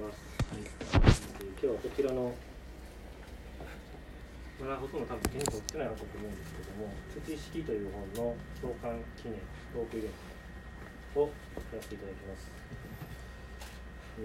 [0.00, 0.16] ます。
[0.52, 2.32] えー今日はこちらの、
[4.64, 6.88] まあ、ほとんど多分手に取ってないのかと思うんですけども、
[7.20, 9.36] 土式という本の創刊記念
[9.76, 10.16] トークイベン
[11.12, 12.48] トをやらせていただきます。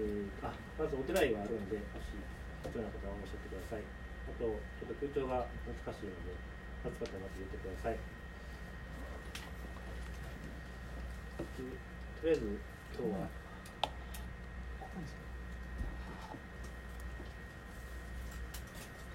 [0.00, 0.48] ーあ
[0.80, 2.16] まずお手洗いがあるんで、もし
[2.64, 3.84] 必要なことはおっしゃってください。
[3.84, 4.48] あと、
[4.80, 6.32] ちょっと空調が難しいので、
[6.88, 8.00] 暑かったらまた言ってください。
[11.36, 11.68] で
[12.20, 12.48] とりあえず
[12.96, 13.28] 今日は、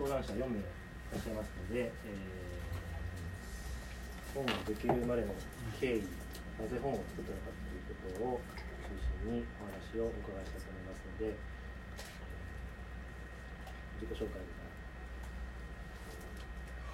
[0.01, 0.65] 登壇者4名い
[1.13, 2.41] らっしゃいますので、えー
[4.33, 5.35] 本ができるまでの
[5.77, 6.07] 経緯、
[6.55, 7.83] なぜ本を作ったのかという
[8.15, 8.39] ことを
[8.79, 8.95] 中
[9.27, 11.35] 心にお話をお伺いしたいと思いますので、えー
[14.01, 14.39] 自己紹介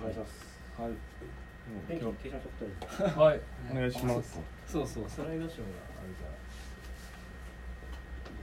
[0.02, 0.44] お願いします。
[0.82, 0.92] はい。
[1.88, 3.40] 天気今計算速度いい日はい、
[3.72, 4.40] お願いします。
[4.68, 6.34] そうそう、サライガ賞があるから。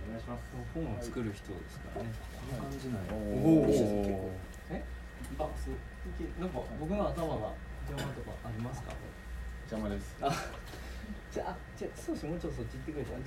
[0.06, 0.42] お願いします。
[0.72, 2.12] 本を作る人ですからね。
[2.48, 3.12] こんな感じなんや。
[3.12, 4.53] おおお。
[4.70, 4.83] え？
[5.39, 5.75] あ、そう。
[6.41, 7.52] なんか僕の頭が
[7.89, 8.92] 邪魔とかありますか？
[9.70, 10.16] 邪魔です。
[10.20, 10.30] あ、
[11.33, 13.19] じゃあ、じゃあ少しもうちょっとそっち行ってくれたら。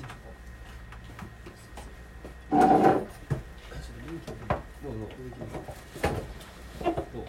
[4.83, 4.99] どうぞ。
[6.83, 7.23] どう？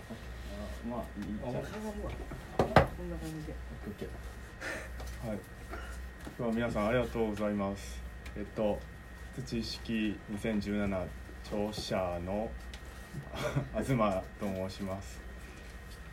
[0.89, 1.39] まあいいん。
[1.39, 1.71] こんな感
[3.29, 3.53] じで。
[5.27, 5.39] はい。
[6.39, 8.03] 今日は皆さんありがとうございます。
[8.37, 8.79] えっと
[9.37, 11.07] 土式2017
[11.51, 12.51] 聴者の
[13.85, 15.21] 東と申します。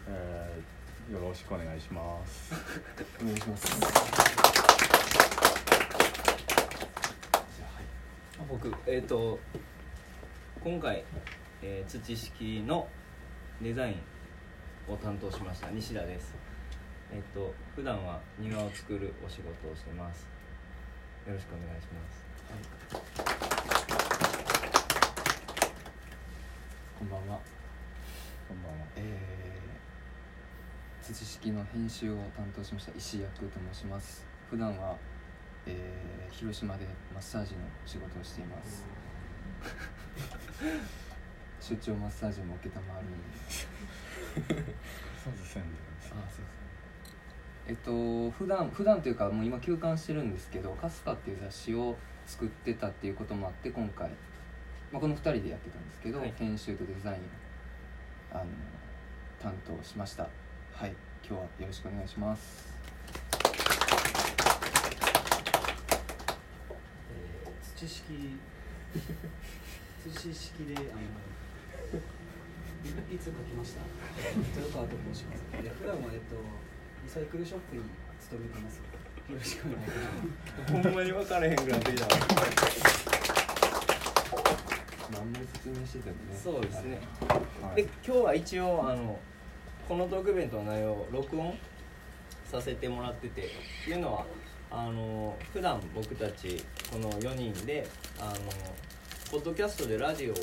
[0.07, 2.53] えー、よろしくお願いします。
[3.21, 4.85] お願いします。
[8.49, 9.39] 僕えっ、と
[10.63, 11.03] 今回、
[11.61, 12.87] えー土式の
[13.61, 16.33] デザインを担当しました西田です。
[17.11, 20.27] えっ、と普段は庭を作るお仕事をしてます。
[21.27, 22.09] よろしくお願いしま
[23.79, 23.84] す。
[26.97, 27.37] こんばんは。
[28.47, 28.85] こんばんは。
[28.95, 34.25] えー、土式の編集を担当しました石役と申します。
[34.49, 34.95] 普段は、
[35.65, 38.85] えー、広島でマッサージの仕事をしています。
[41.75, 43.67] 出張マッサージも受けたまわるんです。
[45.21, 45.63] そうですね。
[46.03, 46.41] あ、そうです。
[47.67, 54.09] えっと普段普段というかもう今休刊してるんですけど「カスカ」っていう雑誌を作ってたっていうこともあって今回、
[54.91, 57.21] まあ、この2人でやってたんですけど、はい編集とデザイン
[58.31, 58.45] あの
[59.41, 60.23] 担当しました。
[60.73, 60.93] はい
[61.27, 62.73] 今日はよろしくお願いします。
[67.11, 68.39] えー土式
[70.07, 70.85] 土式であの
[73.13, 73.81] いつ書きました？
[74.61, 76.35] 豊川と申しますで普段はえっと
[77.03, 77.83] リサイクルショップに
[78.21, 78.77] 勤めてます。
[78.77, 78.83] よ
[79.35, 80.73] ろしくお願いします。
[80.83, 83.34] ほんまに分からへんくなってきた。
[85.85, 86.99] しててもねそうですね。
[87.61, 89.19] はいで今日は一応あの
[89.87, 91.57] このトークイベントの内容を録音
[92.49, 93.45] させてもらっててっ
[93.83, 94.25] ていうのは
[94.71, 97.87] あの普段僕たちこの4人で
[98.19, 98.31] あの
[99.31, 100.35] ポッドキャストでラジオを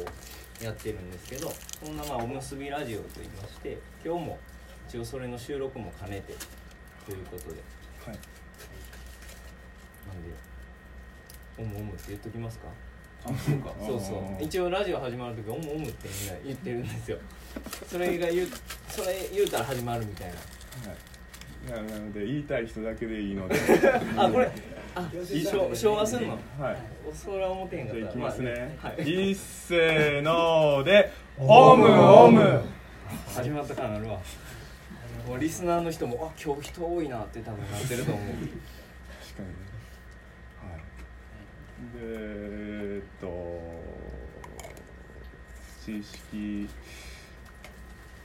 [0.63, 1.53] やってるんですけど
[1.85, 4.39] そんなまあおむすびラジオと言いまして今日も
[4.89, 6.35] 一応それの収録も兼ねて
[7.07, 7.61] ということで
[8.07, 8.19] はい。
[10.07, 10.31] なんで
[11.59, 12.69] 「オムオム」って言っときますか？
[12.69, 12.71] あ、
[13.25, 13.72] そうか。
[13.87, 17.19] そうそう一応ラジオ始まる時オムオムってみんな言ってるんですよ
[17.88, 18.49] それが言う
[18.88, 20.34] それ言うたら始まるみたいな
[21.75, 21.87] はい。
[21.87, 23.56] ななので言いたい人だけでいいので。
[24.16, 24.50] あこれ
[24.94, 26.38] あ昭昭和すんの？
[26.61, 26.77] はい。
[27.11, 28.77] おそれは思ってへんかったいきますね。
[28.81, 32.62] はいいっせーので、オムオム。
[33.34, 34.19] 始まった感あるわ
[35.28, 39.55] もうリスナーの人もあ今日人多いなって多分なってると思う確かにね。
[41.95, 43.29] えーっと、
[45.85, 46.69] 知識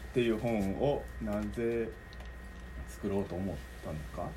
[0.03, 1.89] っていう本をなぜ
[2.87, 4.31] 作ろうと思ったのか？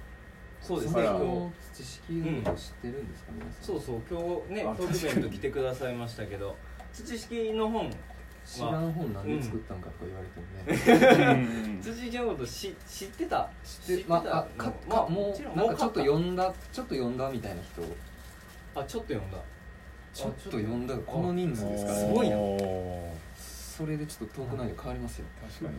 [0.61, 1.03] そうですね。
[1.05, 3.65] 今日の土式のこと知ってるんですか、皆さん。
[3.65, 6.57] そうそう今日ねあトークイベント来てくださいましたけど
[6.93, 7.91] 土式の本
[8.45, 11.37] 知らん本なんで作ったんかとか言われてもね、
[11.71, 11.83] うん。
[11.83, 13.49] 土式のこと知知ってた？
[13.65, 17.83] 知ってまああかかもうなんかちょっと読んだちょっと読んだみたいな人
[18.75, 19.39] あちょっと読んだ。
[20.13, 20.97] ちょっと読んだ。
[20.99, 22.37] この人数ですからすごいな。
[23.37, 25.27] それでちょっとトーク内容変わりますよ。
[25.41, 25.77] 確かに。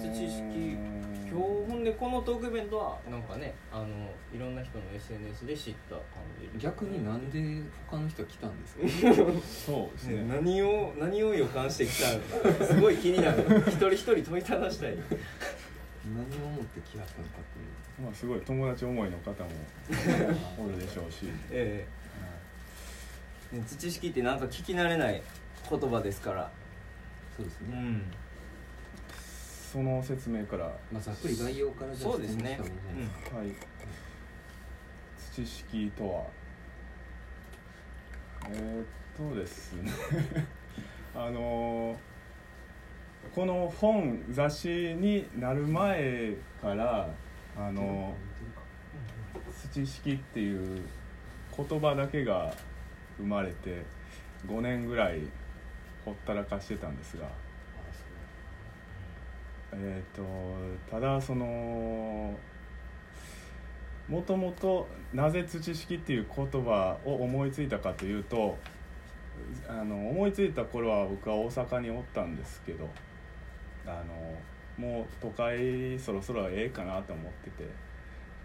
[0.00, 3.86] 土式今日ほんでこのトークイベントはなんかねあの
[4.34, 6.02] いろんな人の SNS で知った感
[6.50, 6.58] じ。
[6.58, 9.14] 逆になんで他の人が来たんですか？
[9.66, 10.22] そうですね。
[10.22, 10.34] ね。
[10.36, 13.44] 何を何を予感してきたのかすごい気になる。
[13.66, 14.96] 一人一人問いただしたい
[16.12, 18.04] 何を思って来はったのかっていう。
[18.04, 19.50] まあすごい友達思いの方も
[20.58, 21.26] おるでしょうし。
[21.50, 21.86] え
[23.52, 25.22] ね土式ってなんか聞き慣れない
[25.70, 26.50] 言葉ですから。
[27.36, 28.02] そうですね、うん。
[29.72, 33.54] その説明から、はまあ、ざっくり概要からじゃあそうですね説明した方がいいん。
[33.54, 33.74] じゃない。
[35.34, 36.26] 土式とは。
[38.50, 38.86] えーっ
[39.30, 39.90] とですね。
[41.14, 41.96] あの
[43.34, 47.08] この本雑誌になる前から
[47.56, 48.14] あの
[49.72, 50.82] 土式っていう
[51.56, 52.52] 言葉だけが
[53.18, 53.84] 生まれて
[54.46, 55.20] 5年ぐらい
[56.04, 57.28] ほったらかしてたんですが
[59.76, 60.22] えー、と
[60.90, 62.32] ただその
[64.08, 68.56] もともとなぜ土式っていう言葉を思いついたかというと
[69.68, 72.88] あの思いついた頃は僕は大阪におったんですけど
[73.86, 77.68] あのもう都会そろそろええかなと思ってて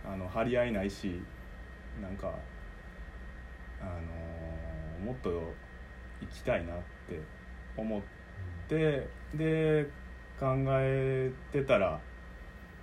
[0.06, 1.22] あの張り合いないし
[2.02, 2.34] なんか
[3.82, 3.86] あ
[5.00, 5.30] のもっと
[6.22, 6.78] 行きたいなっ
[7.08, 7.20] て
[7.78, 8.02] 思っ
[8.68, 9.90] てで
[10.40, 12.00] 考えてたら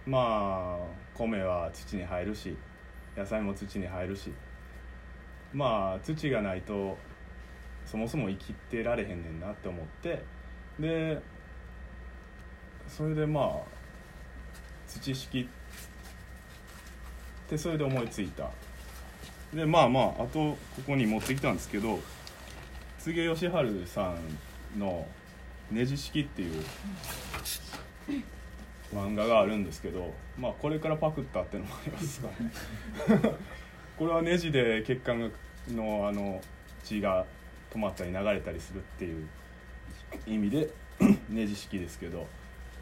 [0.06, 2.56] まあ米は土に入るし
[3.16, 4.32] 野菜も土に入るし
[5.52, 6.96] まあ土がないと
[7.84, 10.22] そもそも生きてられへんねんなって思って
[10.78, 11.20] で
[12.88, 13.44] それでまあ
[14.88, 15.46] 土式っ
[17.48, 18.50] てそれで思いついた。
[19.54, 22.00] でまあまああとここに持ってきたんですけど
[22.98, 24.14] 柘植義治さ
[24.74, 25.06] んの
[25.70, 26.64] 「ねじ式」っていう
[28.94, 32.52] 漫画があるんですけどまあこれからパクったってのもありますかね。
[33.96, 35.32] これはネジで血管
[35.68, 36.42] のあの
[36.84, 37.24] 血が
[37.70, 39.28] 止まったり流れたりするっていう
[40.26, 40.68] 意味で
[41.30, 42.26] ネジ式ですけど。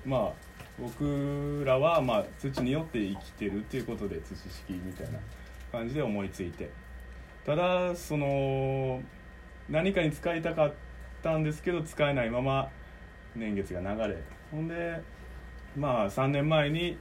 [0.04, 0.32] まあ
[0.80, 5.18] 僕らはまあ土によって生きてるっていうことで土式みたいな
[5.70, 6.70] 感じで思いついて。
[7.44, 9.02] ただその
[9.68, 10.72] 何かに使いたかっ
[11.22, 12.70] たんですけど使えないまま
[13.36, 14.16] 年月が流れ
[14.50, 15.00] ほんで
[15.76, 16.96] まあ3年前に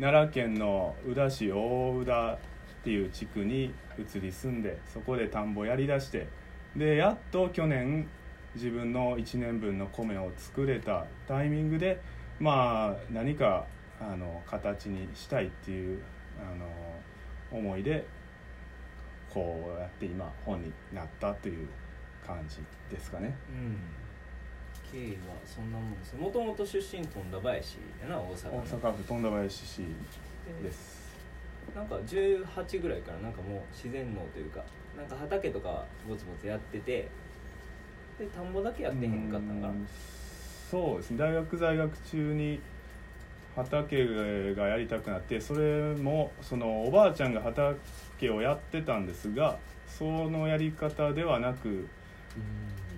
[0.00, 2.38] 奈良県の宇陀市大宇田っ
[2.84, 6.28] ていう地区に移り住んでそこで田んぼやりだして
[6.76, 8.08] でやっと去年
[8.54, 12.00] 自分の1年分の米を作れたタイミングで
[12.40, 13.66] まあ何か
[14.00, 16.02] あの形にしたいっていう
[16.40, 16.66] あの
[17.58, 18.04] 思いで
[19.32, 21.68] こうやって今本になったという
[22.24, 22.58] 感じ
[22.94, 23.36] ですかね。
[23.50, 23.78] うん
[24.90, 29.82] 経緯はそんなもんですもともと出身富田林やな大阪の大阪府富田林市
[30.62, 30.98] です。
[31.74, 34.64] なんか18ぐらいからなんかもう自然農というか
[34.96, 37.08] なんか畑とかぼつぼつやってて
[38.18, 39.86] で田んぼだけやってへんかったんかなうん
[40.70, 41.18] そうですね。
[41.18, 42.60] 大学在学中に
[43.56, 51.88] 畑がやりたくなってそれもそのおばあちゃんが畑をやってたんですがそのやり方ではなく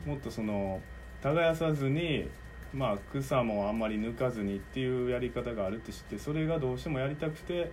[0.05, 0.81] もっとその
[1.23, 2.29] 耕さずに
[2.75, 7.71] まあ草もあんまり抜かずにっていうやり方があるって知ってそれがどうしてもやりたくて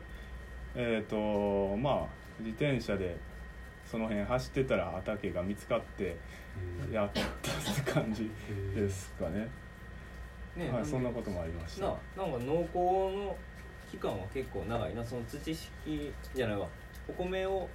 [0.76, 2.06] えっ、とまあ
[2.40, 3.18] 自転車で
[3.90, 6.18] その辺走ってたら畑が見つかって
[6.92, 7.24] やったっ
[7.86, 8.30] て感じ
[8.76, 9.50] ですかね。
[10.66, 11.88] はい、そんなこともありました。
[11.88, 13.36] ななんか農耕の
[13.92, 16.68] 期間は結構長いなその土式じゃないわ。
[17.08, 17.70] お米を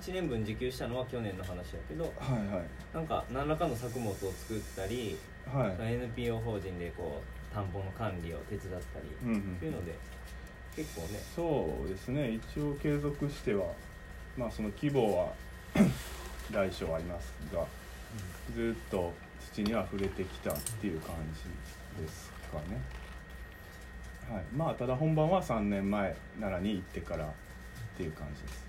[0.00, 2.94] 1年分自給したのは去年の話やけどはいはい。
[2.94, 5.16] なんか何らかの作物を作ったり、
[5.46, 5.94] はい。
[5.94, 9.94] NPO 法人でこう田んぼの管理を手伝ったり、うんうんいうので
[10.74, 11.18] 結構ね。
[11.34, 12.32] そうですね。
[12.32, 13.66] 一応継続しては
[14.36, 15.32] まあその規模は
[16.52, 17.64] 大小ありますが
[18.54, 19.12] ずっと
[19.52, 22.80] 土には触れてきたっていう感じですかね。
[24.30, 24.44] はい。
[24.54, 27.28] まあただ本番は3年前奈良に行ってからっ
[27.96, 28.66] ていう感じです。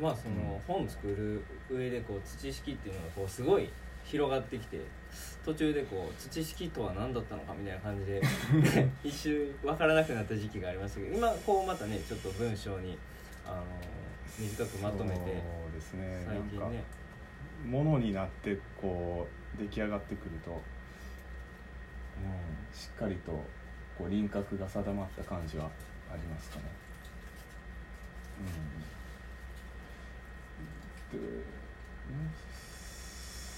[0.00, 3.68] まあその本作る上でこう土式っていうのがこうすごい
[4.04, 4.80] 広がってきて
[5.44, 8.22] 途中でこう土式とは何だったのかみたいな感じで
[9.02, 12.96] 一瞬分からなくなった時期がありましたけど今こうまたねちょっと文章に
[13.46, 13.64] あの
[14.38, 16.24] 短くまとめてそうですね。
[16.26, 16.82] 最近ね。
[17.66, 20.58] ものになってこう出来上がってくると、うん、
[22.74, 23.32] しっかりと
[23.98, 25.64] こう輪郭が定まった感じは
[26.12, 26.62] ありますかね。
[31.12, 31.32] うん、で、ね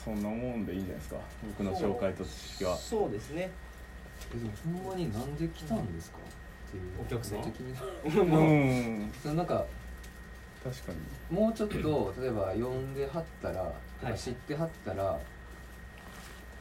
[0.05, 1.17] そんなもんでいいんじゃないですか。
[1.59, 2.77] 僕の紹介と知識は。
[2.77, 3.51] そうですね。
[4.35, 4.51] えでも
[4.83, 6.19] ほんまになんで来たんですか？
[6.19, 6.83] っていう。
[7.01, 7.73] お客さんめっちゃ気に。
[8.17, 9.13] なうもん。
[9.13, 9.65] る なんか
[10.65, 10.93] 確か
[11.31, 11.37] に。
[11.37, 13.55] もうちょっと例えば読んではったら、
[14.01, 14.13] とはい。
[14.13, 15.19] か知ってはったら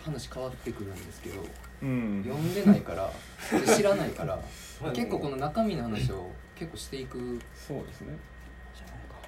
[0.03, 1.48] 話変わってくるんですけどうん
[1.81, 3.11] 読んでないから
[3.75, 7.39] 知らないからはい結構この中身の話を結構していく。
[7.55, 8.15] そうですね。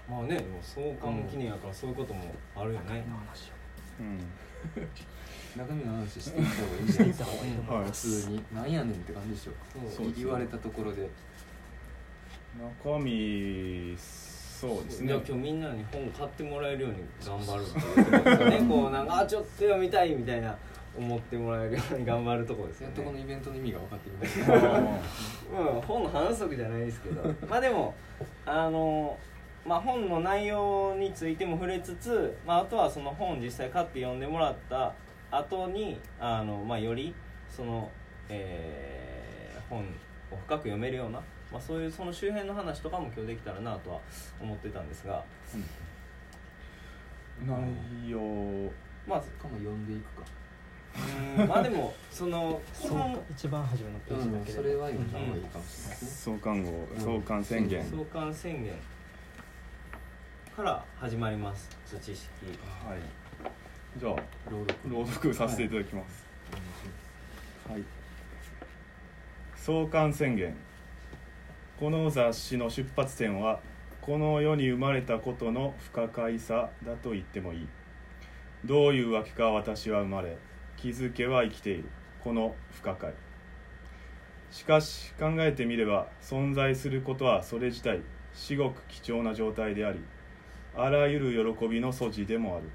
[0.07, 3.05] まあねでも創刊記念やからそういうこともあるよね、
[4.00, 4.19] うん。
[5.55, 8.43] 中身の話していった方がいいんじゃないで普通に。
[8.53, 9.51] なんやねんって感じでしょ。
[9.89, 11.10] そう言われたところで。
[12.83, 15.07] 中身そうですね。
[15.07, 20.55] じゃあ今日みんなに本買ってもらえるように頑張るって ねこうなんかあちょっと読みたいみたいな
[20.97, 22.93] 思ってもらえるように頑張るところですよね。
[22.95, 24.79] やっとこのイベントの意味が分かってきました。
[25.59, 27.33] うん、本の反則じゃないですけど。
[27.47, 27.95] まあでも
[28.45, 29.17] あの
[29.65, 34.93] まあ本の内容についても触れつつ、まあ、あとはその本を実際買って読んでもらった
[35.31, 37.15] 後にあのまあより
[37.50, 37.89] その、
[38.29, 39.23] えー
[39.69, 39.79] 本
[40.31, 41.19] を深く読めるような、
[41.51, 44.00] まあ、そういうその周辺の話とかも今日できたらなとは
[44.41, 45.23] 思ってたんですが。
[47.45, 48.19] 内容。
[49.07, 50.27] まあかも読んでいくか。
[50.27, 50.42] うん
[51.47, 56.00] まあでもその基本一番初めのページだうんけでそれは読んだ方がいいかもしれない。
[56.00, 57.83] ですね創刊号創刊宣言。
[57.89, 58.73] 創刊宣言
[60.55, 61.69] から始まります。
[61.85, 62.29] 土式。
[62.85, 63.00] はい。
[63.97, 64.15] じゃあ
[64.51, 64.95] 朗読。
[64.95, 66.25] 朗読させていただきます。
[67.71, 67.83] はい。
[69.55, 70.55] 創刊宣言。
[71.79, 73.59] この雑誌の出発点は
[74.01, 77.67] この世に生まれたことの不可解さだと言ってもいい。
[78.63, 80.38] どういうわけか私は生まれ
[80.83, 81.85] 気づけは生きている。
[82.21, 83.13] この不可解。
[84.51, 88.01] しかし考えてみれば存在することはそれ自体
[88.33, 89.99] 至極貴重な状態であり
[90.75, 92.69] あらゆる喜びの素地でもある。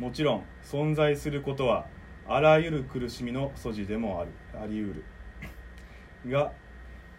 [0.00, 1.86] もちろん存在することは
[2.26, 4.30] あらゆる苦しみの素地でもある。
[4.60, 5.04] あり得
[6.26, 6.32] る。
[6.32, 6.50] が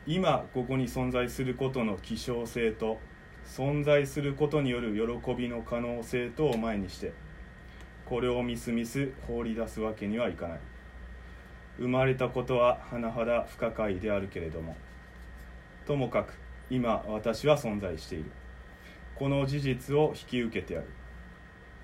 [0.06, 3.00] 今ここに存在することの希少性と
[3.46, 7.14] 存在することによる喜びの可能性とを前にして
[8.10, 10.60] これをみすみす放り出すわけにはいかない。
[11.78, 14.76] 生まれたことは甚だ不可解であるけれども。
[15.86, 16.34] ともかく
[16.72, 18.32] 今私は存在している。
[19.14, 20.88] この事実を引き受けてやる。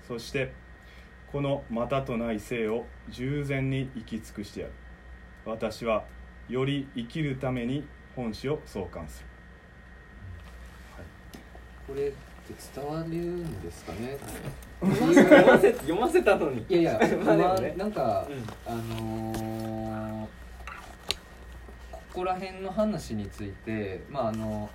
[0.08, 0.52] そして
[1.30, 4.72] このまたとない生を従前に生き尽くしてやる。
[5.44, 6.04] 私は
[6.48, 9.28] より生きるために本誌を創刊する。
[10.96, 11.06] はい。
[11.86, 14.18] これって伝わるんですかね。
[14.80, 16.64] 読ませ読ませたのに。
[16.68, 17.42] いやいや まあね。
[17.42, 18.72] まあなんか、うん。
[18.72, 20.26] あのー
[22.16, 24.70] ここら辺の話についてまああの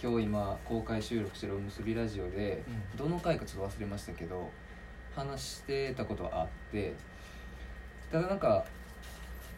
[0.00, 2.62] 今日今公開収録してる「おむすびラジオで」
[2.94, 4.48] うどの回かちょっと忘れましたけど
[5.16, 6.92] 話してたことはあって
[8.12, 8.64] ただなんか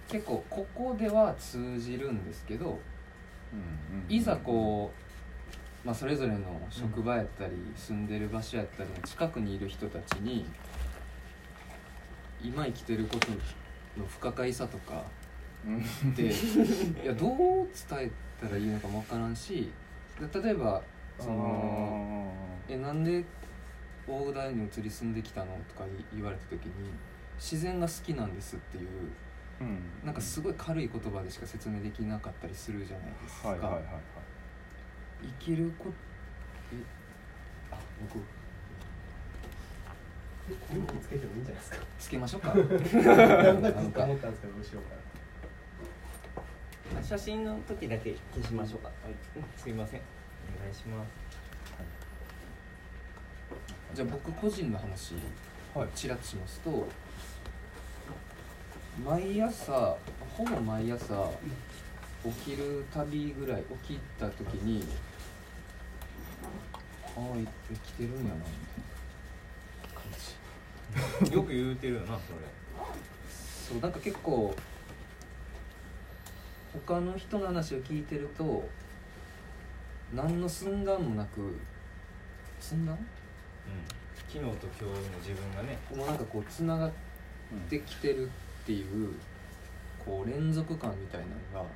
[0.09, 2.79] 結構ここでは通じるんですけど
[4.09, 5.06] いざこう、
[5.87, 6.39] まあ、それぞれの
[6.69, 10.45] 職場やったり住んでる場所やったりの近くにいる人たちに
[12.43, 15.05] 今生きてることの不可解さとか
[15.65, 16.27] うんってい
[17.07, 17.37] やどう
[17.89, 19.71] 伝えたらいいのかも分からんし
[20.33, 20.83] で例えば
[21.21, 22.33] その
[22.69, 23.25] 「えなんで
[24.09, 26.91] 大台に移り住んできたの?」とか言われた時に
[27.39, 28.89] 「自然が好きなんです」っていう
[29.61, 33.49] うんなんかすごい軽い言葉でしか説明できなかったりするじゃないですか。
[33.51, 33.95] はいはいはいはい
[35.23, 35.87] 生きるこ
[36.73, 36.77] え
[37.73, 38.25] あ僕。
[40.73, 41.79] 電気つけてもいいんじゃないですか。
[41.99, 42.55] つけましょうか。
[42.55, 42.67] なん
[43.73, 44.95] かずっと思ったんですけど後ろか
[46.95, 50.01] ら写真の時だけ消しましょうか、うんすいません。
[50.01, 51.09] お願いします。
[53.95, 55.15] じゃあ僕個人の話
[55.75, 55.89] はい。
[55.95, 56.87] ちらっとしますと
[59.05, 59.97] 毎朝
[60.37, 61.31] ほぼ毎朝
[62.25, 64.85] 起きるたびぐらい起きた時に
[67.17, 67.23] ああ
[67.69, 68.83] 生きてるんやなみたい
[69.95, 70.05] な感
[71.29, 71.33] じ。
[71.35, 72.19] よく言うてるよなそれ。
[73.69, 74.55] そうなんか結構
[76.87, 78.69] 他の人の話を聞いてると
[80.15, 81.57] 何の寸断もなく
[82.61, 82.97] 寸断？
[84.29, 85.79] 昨日と今日の自分がね。
[85.95, 86.93] もうなんかこうつながっ
[87.69, 88.31] てきてるっ
[88.67, 89.15] ていう
[90.05, 91.27] こう連続感みたいな
[91.59, 91.71] のが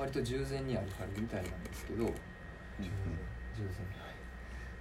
[0.00, 2.10] 割と従前にありはるみたいなんですけど従
[3.60, 3.66] 前。
[3.66, 4.10] はい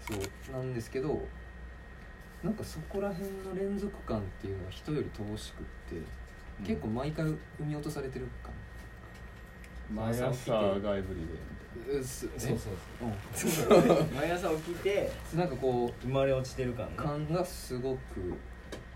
[0.02, 1.22] そうなんですけど
[2.42, 6.02] なんかそこら辺の連続感っていうのは人より乏しくって
[6.66, 8.54] 結構毎回生み落とされてる感。
[9.94, 11.28] 毎朝がエブリ
[11.86, 12.30] デイうす。
[12.38, 12.58] そう
[13.48, 14.04] うそう。
[14.16, 18.00] 毎朝起きてんなんかこ生まれ落ちてる感うな感がすごく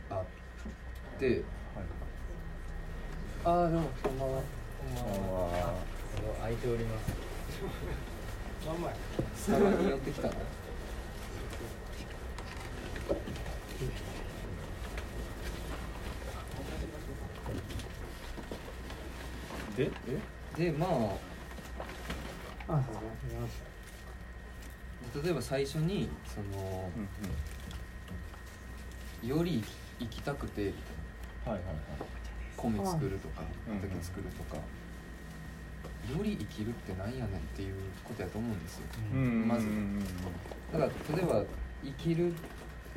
[0.09, 1.43] あって
[3.43, 4.41] ああどうもこんばんは。
[4.79, 5.92] こんばんは
[6.39, 7.13] 空いております
[9.35, 10.33] スタバに寄ってきたの
[19.75, 19.89] で
[20.57, 20.85] えでま
[22.69, 22.83] ああ
[25.11, 26.89] そう例えば最初にその
[29.23, 29.63] うんより
[29.99, 30.73] 生きたくて
[31.45, 31.75] はいはいはい。
[32.57, 33.75] 米作るとかうん。
[33.79, 34.61] 畑作るとか、
[36.11, 38.83] より生きるってなんやねんっていうことやと思うんですよ。
[39.13, 39.47] うん。
[39.47, 39.67] まず。
[40.71, 41.43] だから例えば
[41.83, 42.33] 生きる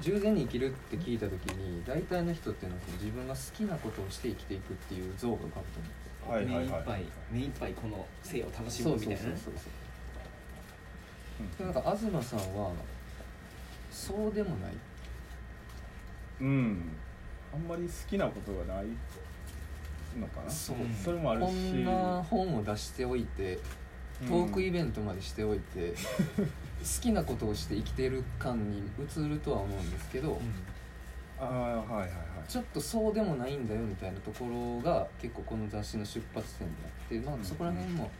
[0.01, 5.81] 従前に生きるって聞いた時に大体の人っていうのはその自分が好きなことをして生きていくっていう像が浮かぶと
[6.29, 6.41] 思う。
[6.43, 6.85] んですよ目いっぱはい。
[6.85, 9.31] はいはいい目いっぱいこの生を楽しそうそうむみたいな。
[9.31, 9.63] ねそうそう
[11.59, 12.73] でもなんか東さんは
[13.91, 14.73] そうでもない。
[16.41, 16.47] うん。
[16.47, 16.93] うん。
[17.55, 18.87] あんまり好きなことがない
[20.21, 20.77] のかなそう。
[21.03, 21.45] それもあるし。
[21.47, 23.59] こんな本を出しておいて
[24.27, 25.93] トークイベントまでしておいて、
[26.81, 30.41] 好きなことをして生きてる感に移るとは思うんですけど、
[31.39, 32.11] ああはいはいはい。
[32.49, 37.45] ちょっとそうでもないんだよみたいなところが結構この雑誌の出発点であって、まあう、ん。
[37.45, 38.11] そこら辺も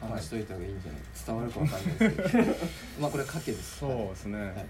[0.00, 1.00] 話しといた方がいいんじゃない？
[1.26, 2.54] 伝わるかわかんないですけど。
[3.00, 3.78] まあこれ賭けです。
[3.78, 4.66] そうですね、はい。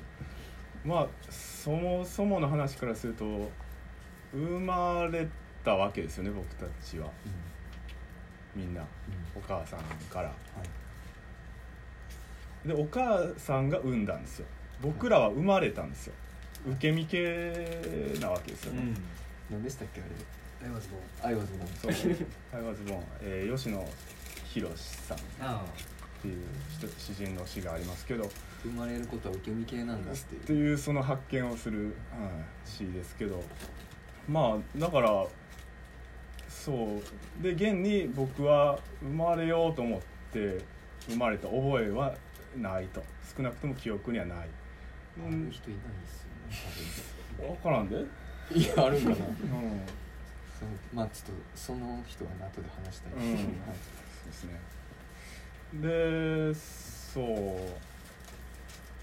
[0.85, 3.51] まあそもそもの話からすると
[4.33, 5.29] 生まれ
[5.65, 7.09] たわけですよね僕たちは。
[8.55, 8.83] みんな。
[9.37, 10.29] お母さんから。
[10.29, 10.35] は
[12.65, 12.69] い。
[12.69, 14.47] でお母さんが産んだんですよ。
[14.83, 16.15] 僕らは生まれたんですよ。
[16.67, 18.83] 受け身系なわけですよね、
[19.51, 20.05] 何でしたっけあ
[20.63, 20.69] れ？
[20.69, 22.17] アイワズボーンアイワズボンそう
[22.53, 23.89] 「アイワズボーン」えー吉野
[24.45, 25.17] 博さん。
[25.17, 25.65] っあ。
[26.21, 28.31] ていう人詩人の詩がありますけど。
[28.63, 30.43] 生まれることは受け身系なんだっていう。
[30.43, 33.43] っていうその発見をする、はい、詩ですけど
[34.31, 35.27] まあだから
[36.49, 37.43] そう。
[37.43, 40.01] で現に僕は生まれようと思っ
[40.33, 40.65] て
[41.09, 42.15] 生まれた覚えは
[42.57, 43.03] ないと。
[43.37, 44.43] 少なくとも記憶にはない、う
[45.21, 45.55] 人いないで
[46.07, 46.23] す
[47.41, 47.55] よね。
[47.55, 48.05] 分からんで、
[48.53, 49.17] いやあるんかな。
[49.17, 53.33] そうまあちょっとその人は後で話したいです、うん。
[53.33, 53.45] はい。
[54.19, 54.61] そうですね。
[55.75, 57.21] でそ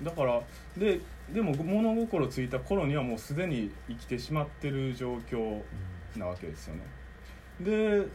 [0.01, 0.05] う。
[0.05, 0.41] だから
[0.77, 0.99] で
[1.33, 5.61] でも物心ついた頃にはもうすでに生きてしまってる状況
[6.15, 6.81] なわけですよね。
[7.59, 8.07] で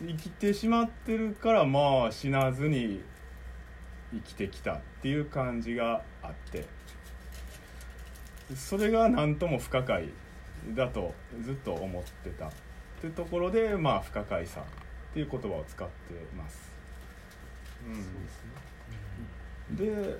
[0.00, 3.02] 生きてしまってるからまあ死なずに
[4.12, 6.66] 生きてきたっていう感じがあって。
[8.56, 10.08] それが何とも不可解
[10.74, 12.46] だとずっと思ってた。
[12.46, 12.50] っ
[13.00, 14.64] てところでまあ不可解さっ
[15.14, 15.94] ていう言葉を使って
[16.36, 16.70] ます。
[19.70, 20.18] うん、で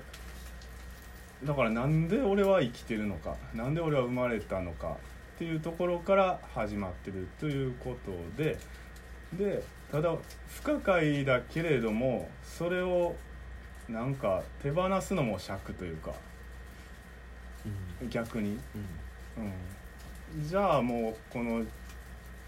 [1.44, 4.96] だからなんで俺は生きてるのかなんで俺は生まれたのか
[5.36, 8.58] っていうところから始まってるということで
[9.32, 10.14] でただ
[10.48, 13.14] 不可解だけれどもそれを
[13.88, 16.12] なんか手放すのも尺というか
[18.02, 18.08] うん。
[18.08, 18.58] 逆に、
[19.36, 19.44] うん。
[19.44, 21.64] うん、じゃあもうこの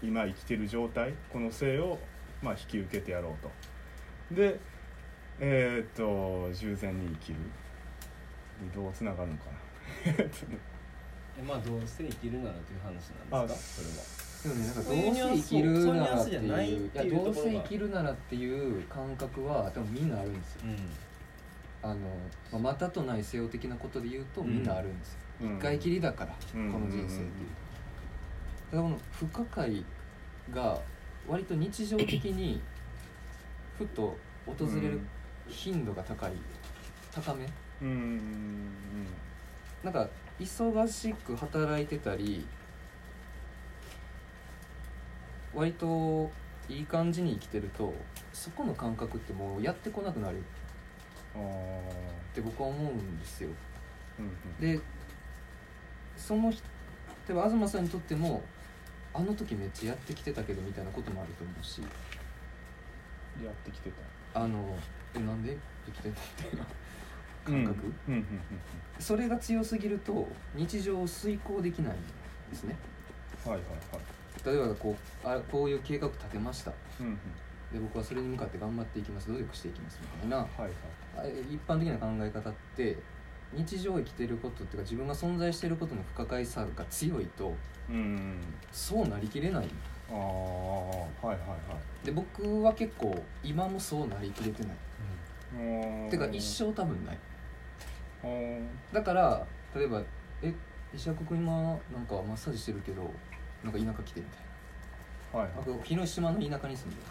[0.03, 1.97] 今生きてる状態この性を
[2.41, 4.35] まあ引き受けてやろうと。
[4.35, 4.59] で
[5.39, 7.37] えーっと従前に生きる
[8.61, 9.51] でどうつながるのかな
[11.39, 13.83] えまあどうせ生きるならという話なんですか？
[13.83, 14.21] それは。
[14.41, 16.91] でもねなんかどそうせ生きるならっていう。
[16.93, 20.61] いやどうせ生きるならっていう感覚は多分みんなあるんですよ。
[21.83, 21.95] あの、
[22.51, 25.57] まあ、またとない西洋的なことで言うとみんなあるんですよ、うん。
[25.57, 26.71] 一回きりだから、うん。
[26.71, 27.29] この人生っていう。
[28.69, 29.83] ただこの不可解
[30.53, 30.79] が
[31.27, 32.61] 割と日常的に
[33.77, 34.99] ふと訪れる
[35.47, 36.33] 頻度が高い
[37.13, 37.47] 高め
[37.81, 39.07] うんうん
[39.83, 40.07] なんか
[40.39, 42.45] 忙しく働いてたり
[45.53, 46.31] 割と
[46.69, 47.93] いい感じに生きてると
[48.31, 50.37] そこの感覚ってもうやってこなくなる。
[50.37, 50.41] っ
[52.33, 53.49] て僕は思うんですよ。
[54.19, 54.79] うんで
[56.17, 56.61] その人
[57.27, 58.41] 例えば東さんにとっても
[59.13, 61.81] あの時めっちゃやってきてたけどみたいなこともあると思うし。
[61.81, 61.85] うん
[63.45, 63.89] やってきて
[64.33, 64.41] た。
[64.41, 64.77] あの
[65.15, 65.57] えなんで？
[65.85, 66.65] 生きてんのみたいな
[67.45, 68.25] 感覚、うんうんうん
[68.99, 71.97] それが強すぎると日常を遂行できないん
[72.51, 72.75] ですね。
[73.45, 74.55] うんはいはいはい。
[74.55, 76.71] 例えばこうあこういう計画立てました。
[76.99, 77.15] うんうん。
[77.73, 79.29] で僕はそれに向かって頑張っていきます。
[79.29, 80.37] 努力していきますみたいな。
[80.37, 80.71] はいはい。
[81.17, 82.95] あ一般的な考え方って
[83.53, 87.55] 日常生きてることっていうか自分が存在してることの不可解さが強いと
[87.89, 88.39] うんうん。
[88.71, 89.67] そうなりきれない。
[90.11, 91.37] ああはいはい。
[91.39, 91.55] は
[92.03, 94.75] いで僕は結構今もそうなりきれてない。
[95.55, 96.09] うん。
[96.11, 97.15] てか一生多分ない。
[97.15, 97.30] うん
[98.93, 100.01] だから例えば
[100.43, 100.53] 「え
[100.93, 101.53] 石役君今
[101.91, 103.09] なんかマッサージしてるけど
[103.63, 107.01] なんか田舎来て」みたいはいはな僕広島の田舎に住んでる。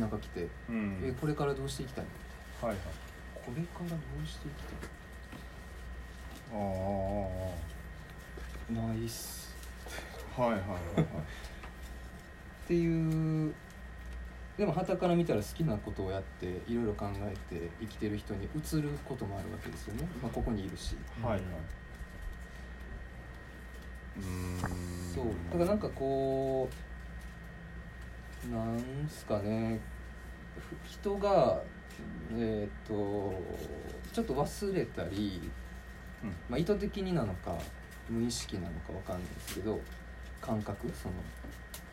[0.00, 2.04] 田舎来ていうん「えこれからどうしていきたい
[2.62, 2.84] の?」はいはい。
[3.34, 4.88] これからどうしていきたい
[6.52, 6.56] あ
[8.70, 9.54] あないっす。
[10.36, 11.02] はいはいはいはい。
[11.02, 11.06] っ
[12.66, 13.54] ていう
[14.56, 20.96] でも傍から見たら好きなことをやっていろいろ考えて生きてる人に移ることもあるわけですよね、まあ、ここにいるし。
[21.22, 21.40] はいはい。
[24.18, 25.14] うーん。
[25.14, 25.26] そう。
[25.50, 26.68] だからなんかこ
[28.50, 29.78] うなんすかね。
[30.58, 31.60] ふ人が
[32.34, 33.34] えっ、と
[34.12, 35.50] ちょっと忘れたり、
[36.24, 36.30] うん。
[36.48, 37.58] まあ、意図的になのか
[38.08, 39.78] 無意識なのかわかんないですけど
[40.40, 41.14] 感覚その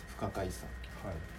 [0.08, 0.65] 不可解さ。
[1.04, 1.33] はい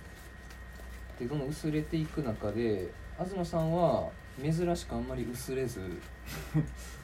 [1.18, 4.08] でどんどん薄れていく中で東さんは
[4.42, 5.80] 珍しくあんまり薄れず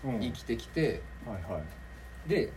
[0.04, 0.20] うん。
[0.20, 2.28] 生きてきて、はいはい。
[2.28, 2.52] で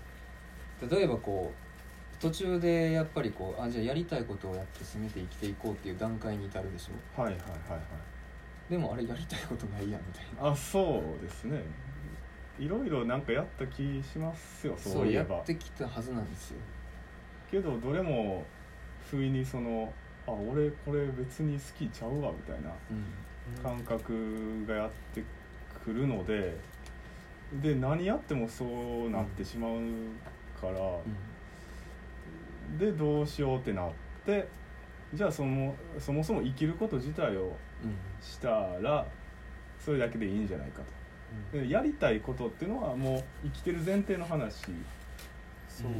[0.89, 7.21] 例えばこう途中でやっぱりこうあじゃあやりたいことをやって進めて生きていこうっていう段階に至るでしょ？
[7.21, 8.71] はいはいはいはい。
[8.71, 10.49] でもあれやりたいことないやんみたいな。
[10.49, 11.61] あそうですね。
[12.57, 15.35] いろいろなんかやった気しますよそういえば。
[15.35, 16.57] やってきたはずなんですよ。
[17.51, 18.45] けどどれも
[19.09, 19.91] 不意にその
[20.27, 23.03] あ俺これ別に好きちゃうわみたいなうん。
[23.61, 25.21] 感覚がやって
[25.83, 26.57] くるので
[27.61, 29.79] で何やってもそうなってしまう
[30.59, 30.99] から、
[32.79, 33.91] でどうしようってなっ
[34.25, 34.47] て
[35.13, 37.95] じゃあそのそもそも生きること自体をうん。
[38.21, 38.49] した
[38.81, 39.05] ら
[39.77, 40.81] それだけでいいんじゃないか
[41.51, 41.57] と。
[41.59, 44.61] でやりたいことっていうのはもう生きてる前提の話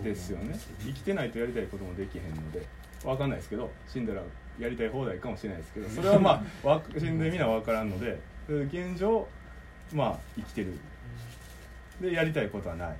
[0.03, 0.57] ですよね。
[0.79, 2.65] 生きてないとやりたいこともできへんので
[3.03, 4.21] 分かんないですけど死んだら
[4.59, 9.27] やりたい放題かもしれないですけどそれはまあ わ死んでみな分からんのでで現状
[9.93, 10.73] まあ生きてる。
[12.01, 12.97] でやりたいことはない。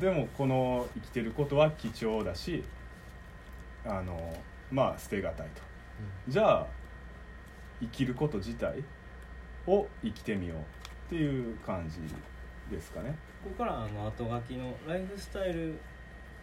[0.00, 2.64] でもこの生きてることは貴重だし
[3.84, 4.36] あの
[4.72, 5.62] まあ捨てがたいと。
[6.28, 6.66] じゃあ
[7.80, 8.82] 生きること自体
[9.66, 10.62] を生きてみようっ
[11.10, 12.00] ていう感じ
[12.74, 13.14] ですかね。
[13.44, 15.78] ここからあの後書きのライフスタイル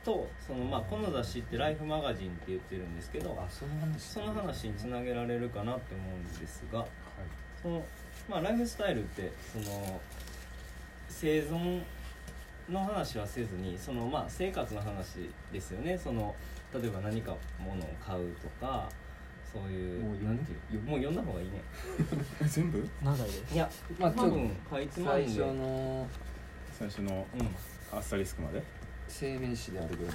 [0.05, 6.85] とそのまあこの雑誌ってライフマガジンって言ってるんですけどあその話その話につなげられるかなって思うんですが
[7.61, 7.83] その
[8.29, 9.99] まあライフスタイルってその
[11.09, 11.81] 生存
[12.69, 15.97] の話はせずにそのまあ生活の話ですよね。
[15.97, 16.33] その
[16.73, 18.89] 例えば何か物を買うとか
[19.53, 20.81] そういうもう読んでなんていう？
[20.81, 21.61] もう読んだ方がいいね。
[22.41, 22.87] え 全部？
[23.03, 25.27] 長いでいやまあちょっと多分かいつまんで。
[25.27, 26.07] 最初の
[26.77, 27.55] 最初のうん。
[27.97, 28.61] アスタリスクまで？
[29.17, 30.13] 生命誌であるぐらいの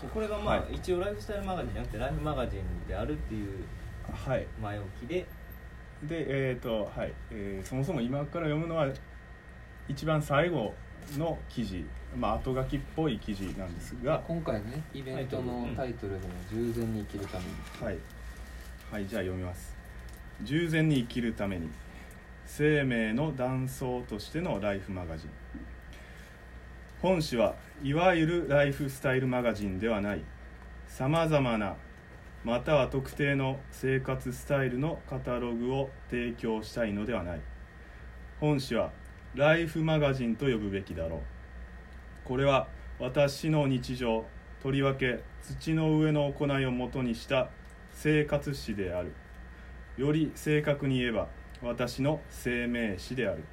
[0.00, 0.74] そうこれがまあ、はい。
[0.74, 3.64] 一応ライフスタイルマガジンじゃなくてライフマガジンであるっていう
[4.12, 5.26] はい前置きで。
[6.04, 8.86] でえっ、とはい、えーそもそも今から読むのは
[9.88, 10.72] 一番最後
[11.18, 11.84] の記事。
[12.16, 14.22] まあ後書きっぽい記事なんですが。
[14.28, 17.50] 今回ねイベントのタイトルでも「従前に生きるために」
[17.82, 17.98] はい、
[18.92, 19.74] はい、じゃあ読みます。
[20.42, 21.68] 従前に生きるために。
[22.46, 25.30] 生命の断層としてのライフマガジン。
[27.00, 30.22] 本誌はいわゆるライフスタイルマガジンではない。
[30.86, 31.76] さまざまな
[32.44, 37.40] または特定の生活スタイルのカタログを提供したいのではない。
[38.38, 38.92] 本誌は
[39.34, 41.20] ライフマガジンと呼ぶべきだろう。
[42.24, 42.68] これは
[43.00, 44.24] 私の日常
[44.62, 47.50] とりわけ土の上の行いをもとにした
[47.92, 49.12] 生活史である。
[49.96, 51.28] より正確に言えば
[51.60, 53.44] 私の生命史である、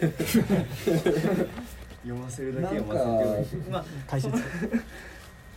[2.02, 3.62] 読ませるだけ読ませておい。
[3.62, 4.42] てまあ解説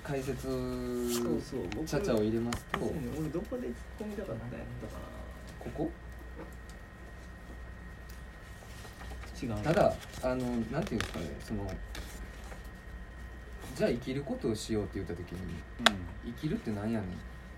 [0.04, 0.50] 解説そ
[1.22, 2.80] うそう僕ちゃちゃを入れますと。
[2.80, 5.02] ね俺どこで突っ込みたかったんやったか
[5.60, 5.90] ここ？
[9.48, 11.70] な違うただあのなんていうんですかねその
[13.76, 15.40] じゃあ生きることをしようって言った時に
[16.26, 17.10] 生きるってなんやねん。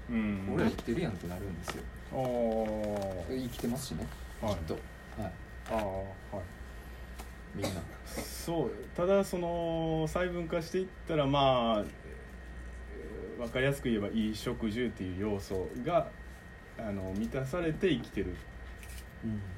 [0.07, 1.83] うん、うん、俺ら生きてるやんってなるんですよ。
[3.29, 4.05] 生きてますしね
[4.39, 4.53] きはい。
[4.53, 4.73] っと。
[4.75, 4.79] は
[5.27, 5.31] い。
[5.71, 6.03] ああは
[6.41, 6.43] い
[7.55, 7.81] みんな。
[8.05, 11.83] そうただその細分化していったらまあ
[13.39, 16.07] 分かりやすく言えば衣食住っていう要素が
[16.77, 18.35] あの満たされて生きてる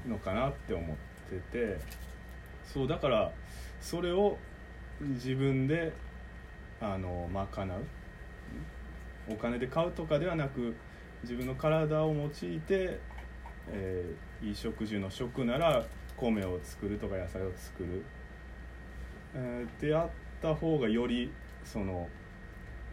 [0.08, 0.96] のかなって思っ
[1.30, 1.78] てて
[2.64, 3.32] そうだから
[3.82, 4.38] それを
[5.02, 5.94] 自分で
[6.80, 7.70] あの賄う。
[9.30, 10.74] お金で買うとかではなく
[11.24, 13.00] 自分の体を用いて、
[13.70, 15.84] えー衣食住の食なら
[16.18, 18.04] 米を作るとか野菜を作る、
[19.36, 20.10] えーってやっ
[20.42, 21.32] た方がより
[21.64, 22.08] その、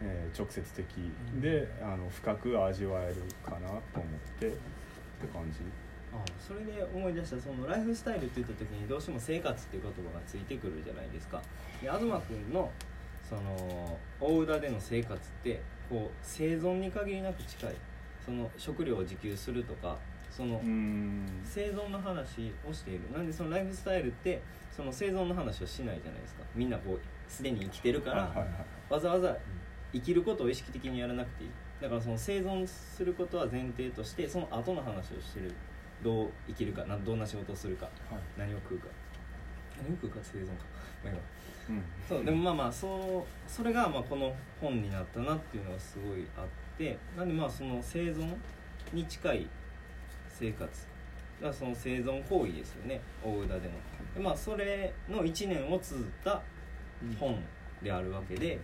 [0.01, 0.85] えー直接的。
[1.41, 4.47] で、あの深く味わえるかなと思って。
[4.47, 5.59] って感じ。
[6.13, 11.41] あそれで思い出したそのライフスタイルって言った時にどうしても生活っていう言葉がついてくるじゃないですか。
[11.81, 12.71] で東君の
[13.27, 17.75] その大浦での生活ってこう生存に限りなく近い。
[18.25, 19.97] その食料を自給するとか
[20.35, 21.25] そのうん。
[21.45, 23.01] 生存の話をしている。
[23.15, 26.43] なんでそのライフスタイルってその生存の話をしないじゃないですか。
[26.53, 26.99] みんなこう
[27.31, 28.55] すでに生きてるから、はいはいはい。
[28.89, 29.37] わざわざ
[29.93, 31.49] 生きることを意識的にやらなくていい。
[31.81, 35.53] だからその生存することは前提としてその後の話をしてる。
[36.03, 37.95] どう生きるかなどんな仕事をするかはい。
[38.37, 38.87] 何を食うか。
[39.77, 40.51] 何を食うか生存か、
[41.05, 41.75] まあ今。
[41.77, 41.83] うん。
[42.07, 46.45] そうでもまあまあそうそれがまあこの本になったなっていうのがすごいあっ
[46.77, 46.97] て。
[47.17, 48.35] なんでまあその生存
[48.91, 49.47] に近い
[50.39, 50.87] 生活。
[51.41, 53.01] がその生存行為ですよね。
[53.23, 53.59] 大宇田での
[54.15, 56.41] でまあそれの1年を綴った
[57.19, 57.37] 本
[57.81, 58.57] であるわけで。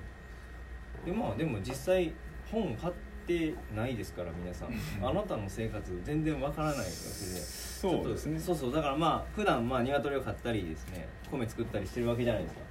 [1.05, 2.13] でまあでも実際
[2.49, 2.93] 本買っ
[3.27, 4.69] てないですから皆さん。
[5.05, 6.93] あなたの生活全然わからないわけで。
[6.95, 8.39] そうですね。
[8.39, 8.73] そうそう。
[8.73, 12.61] だからまあ普段まあ鶏を飼ったりですね米作ったりしてるわけじゃないですか。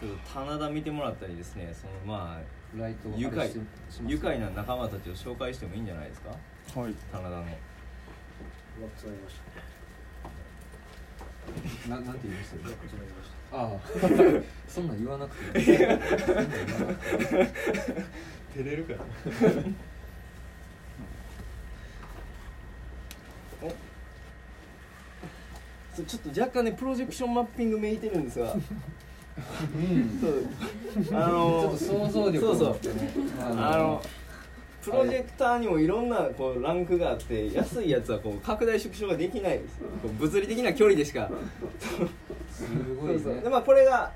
[0.00, 2.40] ちょっと棚田見てもらったりですねそのまあ
[3.16, 3.50] 愉快
[4.06, 6.30] 愉快な仲間たちを紹介してもいいんじゃないですか？
[6.80, 6.94] はい。
[7.10, 7.44] 棚田の
[8.78, 9.34] うまくつなぎまし
[11.86, 11.90] た？
[11.90, 13.56] ななんて言いました。
[13.56, 13.80] ああ。
[14.68, 15.60] そんなん言わなくて
[18.54, 18.98] 照れるから。
[25.94, 28.52] そうちょっと若干ねプロジェクションマッピングめいてるんですが。
[28.52, 28.58] う
[29.78, 30.46] んそう。
[31.16, 33.10] あのちょっと想像力そうそうを持ってね。
[33.40, 34.02] ああの
[34.90, 41.30] プロジェクターにもいろんなこうランクがあって安いやつはこう拡大縮小ができないですこう物理的な距離でしか。
[42.50, 42.64] す
[43.00, 43.18] ごいね。
[43.22, 43.42] そうそう。
[43.42, 44.12] でまあこれが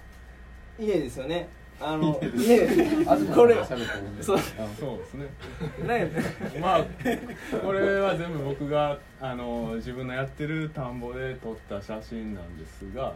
[0.79, 1.49] 家ですよね。
[1.81, 3.57] あの家東これ。
[4.21, 4.37] そう。
[4.37, 4.41] あ
[4.79, 5.27] そうですね。
[5.87, 6.11] ね。
[6.61, 6.85] まあ
[7.63, 13.15] これは全部僕があの自分のやってる田んぼで撮った写真なんですが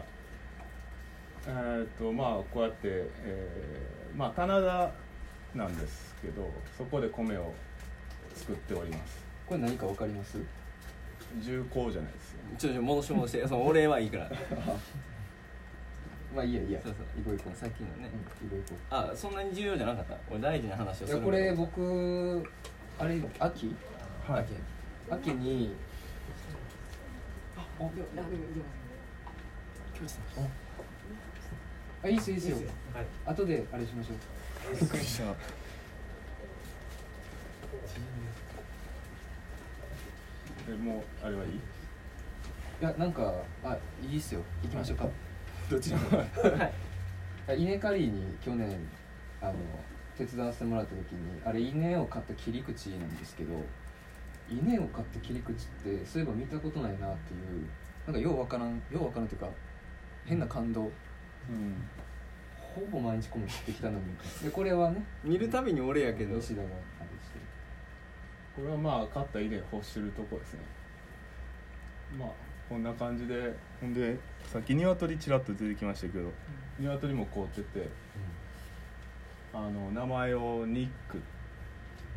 [1.47, 4.91] えーっとまあこうやって、えーまあ棚田
[5.57, 7.53] なんですけどそこで米を
[8.35, 9.25] 作っております。
[9.47, 10.37] これ何かわかります？
[11.41, 12.37] 重工じゃないですよ。
[12.57, 13.45] ちょちょ戻し戻して。
[13.47, 14.29] そのお礼はいいから。
[16.35, 16.79] まあいいやいいや。
[16.81, 17.05] そうそう。
[17.23, 17.57] 行こう行こう。
[17.57, 18.09] さっきのね。
[18.41, 20.15] うん行こう行こあそんなに重要じゃなかった？
[20.29, 22.49] 俺大事な話をするういやこれ僕
[22.99, 23.75] あれ秋？
[24.27, 24.45] はい。
[25.09, 25.29] 秋。
[25.33, 25.73] に
[32.03, 32.57] あいいっすいいっすよ。
[32.93, 33.05] はい。
[33.25, 34.17] 後であれしましょう
[34.73, 35.23] びっくりした
[40.69, 41.59] えもうあれはいいい
[42.81, 43.75] やなんかあ
[44.07, 44.41] いいっすよ。
[44.61, 44.97] 行きましょう。
[44.97, 45.07] か
[45.69, 47.61] どっちでもはい。
[47.63, 48.77] 稲刈りに去年
[49.41, 49.53] あの
[50.17, 53.63] 手伝わせてもらった時にあれ稲を買った切り口なんですけど
[54.49, 57.65] 稲を買った切り口ってそういえば見たことないなっていう
[58.05, 58.75] なんかようわからん。
[58.91, 59.47] ようわからんというか
[60.25, 60.81] 変な感動。
[60.81, 61.81] うん
[62.77, 64.05] ほぼ毎日米切ってきたのに。
[64.43, 66.39] でこれはね見るたびに俺やけど。
[66.39, 66.67] 吉田が
[68.55, 70.59] これはまあ買った稲干してるとこですね。
[72.17, 72.29] まあ
[72.69, 73.53] こんな感じで。
[73.81, 76.31] ほんでさっき鶏ちらっと出てきましたけど。
[76.79, 77.89] 鶏も凍ってて。
[79.53, 81.25] あの名前をニックって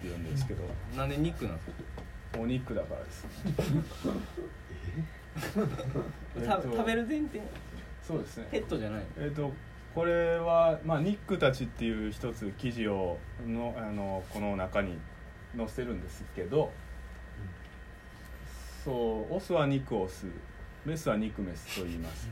[0.05, 0.65] 言うんですけど。
[0.97, 1.57] なんでニックなん？
[1.57, 1.73] ですか
[2.39, 3.27] お肉だからです。
[6.39, 6.41] え？
[6.47, 6.71] たっと。
[6.77, 7.41] 食べる前提？
[8.03, 8.49] そうですね。
[8.51, 9.53] ペットじゃないえっ、と
[9.95, 14.97] これは、まあ、ニックたちっていう一つ記事をのあのこの中に
[15.57, 16.71] 載せるんですけど、
[18.85, 20.27] そうオスは肉オス
[20.87, 22.29] メスは肉メスと言います。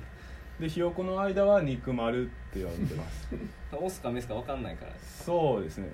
[0.60, 3.28] でひよこの間は肉丸って呼んでます。
[3.72, 4.92] オスかメスか分かんないから。
[5.00, 5.88] そうですね。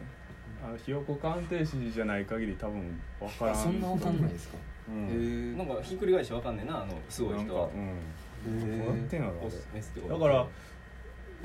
[0.63, 3.55] あひよこ鑑定士じゃない限り多分分からん。
[3.55, 4.59] あそんなわかんないですか？
[4.89, 5.05] うん。
[5.07, 7.67] へえなんかひっくり返して分かんねえなあのすごい人は。
[7.69, 7.71] なん。
[7.71, 7.75] か
[8.47, 10.21] うんへどうやってんやろあオスメスってれこと。
[10.21, 10.47] だから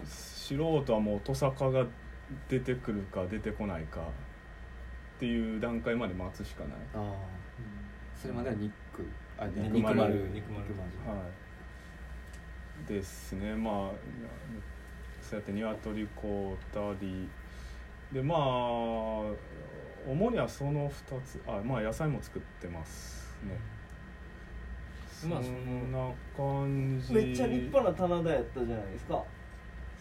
[0.05, 1.85] 素人はもうトサカが
[2.47, 4.03] 出てくるか出てこないかっ
[5.19, 6.73] ていう段階まで待つしかない。
[6.93, 7.13] ああ
[8.15, 9.05] それまではニック。
[9.37, 10.15] あね肉丸肉丸。
[10.33, 11.19] 肉肉丸。
[11.19, 11.25] は
[12.87, 12.87] い。
[12.87, 13.55] ですね。
[13.55, 13.73] まあ
[15.21, 17.27] そうやって鶏こうたり
[18.11, 18.39] でまあ
[20.07, 21.41] 主にはその2つ。
[21.47, 23.57] あまあ野菜も作ってますね。
[25.29, 27.13] まあそんな感じ。
[27.13, 29.23] めっちゃ立派な棚田やったじゃないですか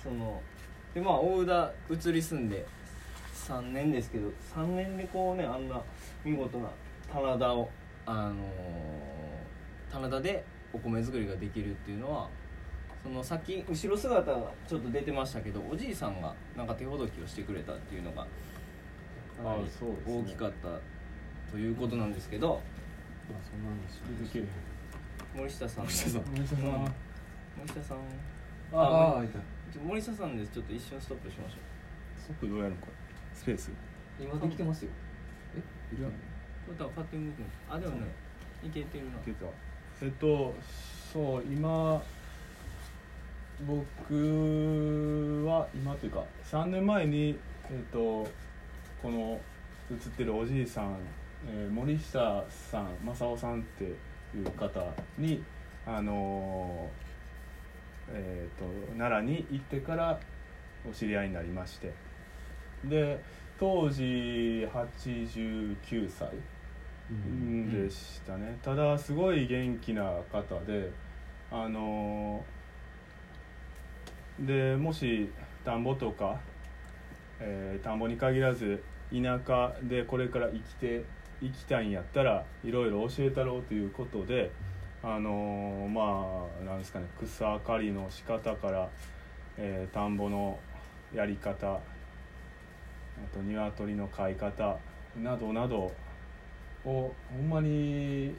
[0.03, 0.41] その
[0.95, 2.65] でまあ大宇田移り住んで
[3.35, 5.81] 3年ですけど3年でこうねあんな
[6.25, 6.69] 見事な
[7.13, 7.71] 棚田を
[8.07, 12.29] あのー棚田でお米作りができるっていうのは
[13.03, 18.27] そのさっき後ろ姿がちょっと出てましたけどおじいさんがなんか手ほどきをしてくれたっていうのが
[20.07, 20.69] 大きかった
[21.51, 22.61] ということなんですけど
[23.31, 24.03] まあそんなんです
[25.35, 25.85] 森下さん。
[25.85, 26.23] 森下さん。
[27.57, 27.99] 森下さん。
[28.73, 29.39] ああいた
[29.77, 31.57] 森下さんでちょっと一瞬ストップしましょ
[32.27, 32.93] 速度どうやるのこれ
[33.35, 33.71] スペース。
[34.21, 34.91] 今できてますよ。
[35.93, 35.97] え？
[35.97, 36.11] いやう
[36.67, 38.07] これ多分パッティングできるあでもね
[38.65, 38.71] い。
[38.71, 39.11] けてるな。
[39.11, 39.47] いけた。
[40.03, 40.55] えっと
[41.13, 42.03] そう今
[43.67, 47.39] 僕は今というか3年前に
[47.71, 48.27] えっと
[49.03, 49.41] この
[49.91, 50.97] 映ってるおじいさん、
[51.49, 54.81] えー森下さん正雄さんっていう方
[55.17, 55.43] に
[55.87, 57.08] あのー
[58.13, 58.65] えー、と
[58.97, 60.19] 奈良に行ってから
[60.89, 61.93] お知り合いになりまして。
[62.85, 63.21] で
[63.59, 66.31] 当時89歳
[67.73, 70.91] でしたね、ただすごい元気な方で
[71.51, 72.45] あの
[74.39, 75.29] でもし
[75.65, 76.39] 田んぼとか、
[77.41, 81.05] えー田んぼに限らず田舎でこれから生きて
[81.41, 84.51] いきたいんやったらいろいろ教えたろうということで
[85.03, 88.89] あのまあなんですかね草刈りの仕方から、
[89.57, 90.59] えー田んぼの
[91.15, 91.81] やり方あ
[93.33, 94.77] と鶏の飼い方
[95.17, 95.93] などなどを
[96.85, 98.35] ほんまに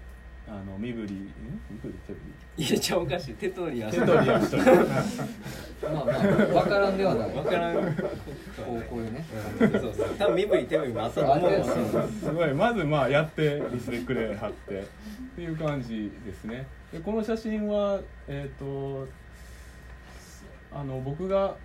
[0.51, 1.31] あの身振りん
[1.69, 1.93] 身振り？
[2.07, 2.19] 手振
[2.57, 2.65] り？
[2.65, 3.33] いやちゃおかしい。
[3.35, 3.91] 手取りや。
[3.91, 7.29] 手取りやしとるまあまあ分からんではない。
[7.29, 7.75] 分からん。
[7.75, 9.23] こうこういうね
[9.59, 10.09] そうそう。
[10.17, 11.51] 多分身振り手振りもあったと思う。
[11.53, 11.63] わ
[12.07, 12.53] すごい。
[12.53, 14.83] まずまあやって見せてくれはってっ
[15.35, 16.65] ていう感じですね。
[16.91, 19.07] でこの写真はえっ、と
[20.73, 21.55] あの僕が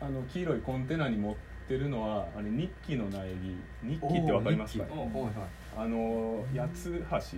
[0.00, 1.34] あの黄色いコンテナに持っ
[1.68, 3.56] てるのはあれ日記の苗木。
[3.82, 5.32] 日記ってわかりますかおーはいはい
[5.74, 7.34] あの八つ橋やったっ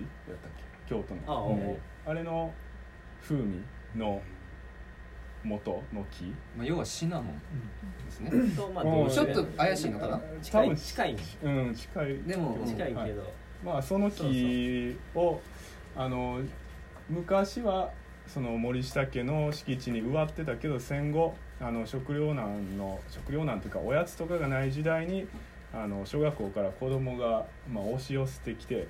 [0.55, 0.74] け？
[0.87, 1.21] 京都の。
[1.27, 2.53] あおうあれの
[3.21, 3.63] 風味
[3.95, 4.21] の
[5.43, 6.25] 元の木。
[6.57, 7.35] まあ、要はシナモン
[8.05, 8.31] ですね。
[8.55, 9.09] とまあうん。
[9.09, 10.21] ちょっと怪しいのかな？
[10.41, 10.65] 近い？
[10.65, 11.17] 多分近い。
[11.43, 12.23] うん近い。
[12.23, 12.65] でも、うん。
[12.65, 13.13] 近いけど、はい。
[13.63, 15.41] まあその木を
[15.95, 16.41] あの
[17.09, 17.91] 昔は
[18.27, 25.27] その森下家の敷地に植わってたけど戦後あの食糧難の食糧難というかおやつとかがない時代に
[25.75, 28.87] あの小学校から子供がまあ押し寄せてきて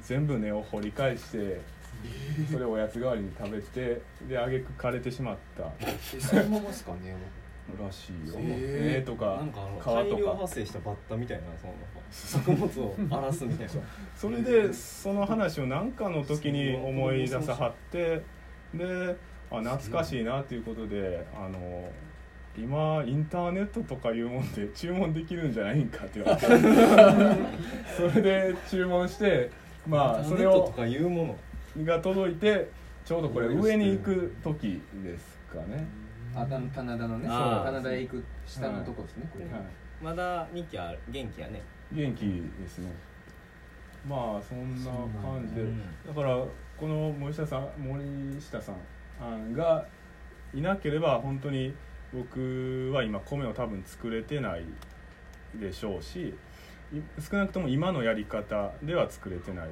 [0.00, 1.60] 全部根を掘り返して
[2.50, 5.64] それをおやつ代わりに食べてで挙句枯れてしまった。
[5.84, 7.16] えそのままですかね
[7.80, 8.34] らしいよ。
[8.38, 8.98] へー。
[8.98, 11.74] 根とかなんかあの皮大量とか発生したバッタみたいなその
[12.10, 13.72] 作物を荒らすみたいな。
[14.16, 18.22] それでその話を何かの時に思い出さはって
[18.74, 19.16] で
[19.50, 21.90] あ懐かしいなということであの
[22.56, 26.46] 今インターネットとかいうもんで注文できるんじゃないんかって言われて
[27.96, 29.50] それで注文して
[29.88, 31.36] まあそれをネットとかいうもの。
[31.78, 32.68] が届いて
[33.04, 35.86] ちょうどこれ上に行く時ですかね、
[36.34, 37.28] あた棚田のね。
[37.28, 39.54] 棚田へ行く下のとこですね、これはい、
[40.02, 41.62] まだ日記ある元気やね。
[41.90, 42.20] 元気
[42.60, 42.92] ですね。
[44.06, 44.90] まあそんな
[45.22, 46.36] 感じで、うんだから
[46.78, 49.84] この森下さん森下さんが
[50.54, 51.74] いなければ本当に
[52.12, 54.64] 僕は今米を多分作れてない
[55.54, 56.34] でしょうし
[57.18, 59.68] 少なくとも今のやり方では作れてない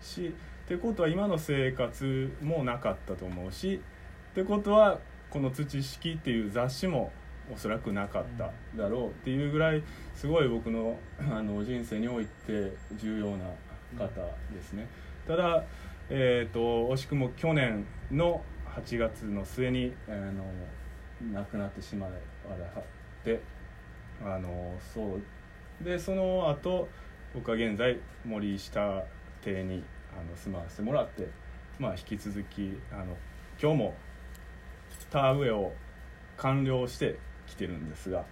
[0.00, 3.80] しってことは今の生活もなかったと思うし
[4.32, 7.12] ってことはこの「土式」っていう雑誌も
[7.52, 9.82] おそらくなかっただろうっていうぐらい
[10.14, 13.46] すごい僕の あの人生において重要な
[13.96, 14.20] 方
[14.52, 14.86] ですね。
[15.26, 15.64] ただ、
[16.10, 16.60] えー、と
[16.92, 18.42] 惜しくも去年の
[18.76, 20.44] 8月の末に、あの
[21.20, 22.84] 亡くなってしまいはっ
[23.24, 23.40] て
[24.24, 25.84] あのそう。
[25.84, 26.88] でその後
[27.34, 29.04] 僕は現在森下
[29.42, 31.28] 邸にあの住まわせてもらって、
[31.78, 33.16] まあ、引き続きあの
[33.60, 33.94] 今日も
[35.10, 35.72] 田植えを
[36.36, 38.24] 完了して来てるんですが、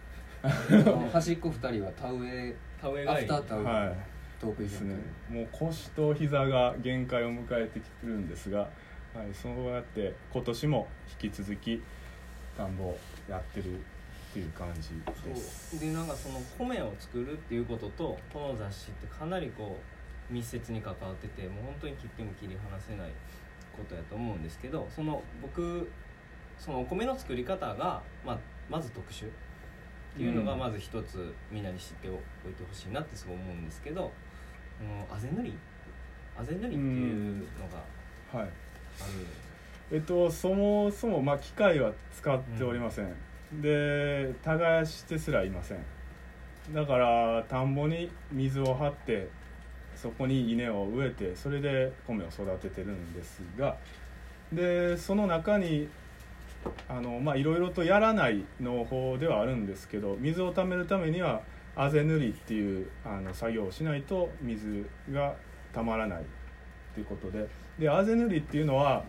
[1.13, 3.27] 端っこ二人は田植えア田植えがいい。
[3.27, 3.97] フター田植え、はい、
[4.41, 4.97] トークイベントですね。
[5.31, 8.69] もう腰と膝が限界を迎えてきてるんですが、はい、
[9.33, 10.89] そうやって今年も
[11.23, 11.83] 引き続き
[12.57, 13.79] 田んぼをやってるっ
[14.33, 14.91] ていう感じ
[15.25, 15.81] です。
[15.81, 19.79] でなんかその米を作るっていうこととこの雑誌ってかなりこ
[20.31, 23.11] う密接に関わっててもう本当に切っても切り離せない
[23.77, 25.91] ことやと思うんですけどその僕
[26.59, 28.39] そのお米の作り方が、まあ、
[28.69, 29.29] まず特殊っ
[30.17, 30.59] ていうのがうん。
[30.59, 34.11] まず一つみんなに知っておいてほしいなってすごい思うんですけど、
[34.81, 35.55] うん、あぜ塗り
[36.39, 37.69] あぜ塗りっていうの
[38.33, 38.49] がはい。
[39.01, 39.27] ある
[39.93, 43.15] えっと、そもそも、まあ、機械は使っておりません、
[43.63, 45.79] で耕してすらいません。
[46.75, 49.29] だから田んぼに水を張って
[49.95, 53.77] そこに稲を植えてそれで米を育ててるんですが
[54.53, 55.89] でその中に
[56.89, 61.41] あのまあいろいろとやらない農法ではあるんですけど水を貯めるためには
[61.77, 65.37] あぜ塗りっていうあの作業をしないと水が
[65.73, 66.25] たまらないっ
[66.95, 67.47] ていうことで。
[67.79, 69.05] であぜ塗りっていうのは、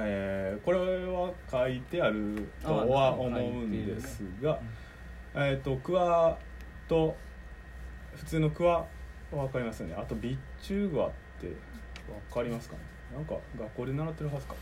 [0.00, 4.58] えーこれは書いてあるとは思うんですが、
[5.34, 6.38] えー、とクワ
[6.86, 7.16] と
[8.14, 8.86] 普通のクワ
[9.30, 9.94] 分かりますよね。
[9.96, 11.52] あと備中グワって
[12.32, 12.82] かりますかね。
[13.14, 14.54] なんか学校で習ってるはずか。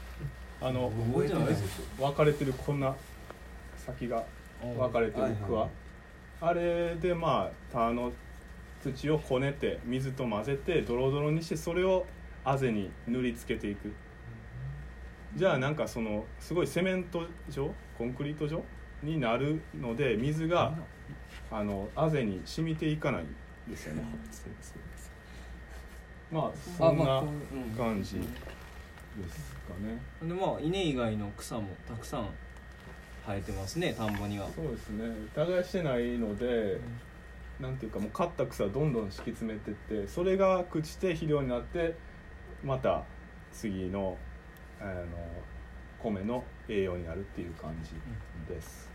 [0.61, 2.95] あの覚えてないです分かれてるこんな
[3.77, 4.25] 先が
[4.63, 5.69] 分かれてる区は
[6.41, 8.11] あれでまあ田の
[8.83, 12.07] 土をこねて水と混ぜてドロドロにしてそれを
[12.45, 13.93] あぜに塗りつけていく
[15.37, 18.63] じゃあなんかそのすごいセメント状コンクリート状
[19.03, 20.73] になるので水が
[21.51, 24.03] あのあぜに染みていかないんですよね。
[26.33, 27.23] まあそんな
[27.77, 28.23] 感じで
[29.29, 30.01] すかね。
[30.27, 32.29] でまあ稲以外の草もたくさん
[33.27, 34.49] 生えてますね田んぼには。
[34.57, 35.05] そうですね。
[35.35, 36.81] 耕してないので、
[37.61, 41.95] なんていうかもう刈った草どんどん敷き詰めてってそれが朽ちて肥料になって
[42.65, 43.03] また
[43.53, 44.17] 次の
[44.81, 45.05] あの
[45.99, 47.93] 米の栄養になるっていう感じ
[48.53, 48.91] です。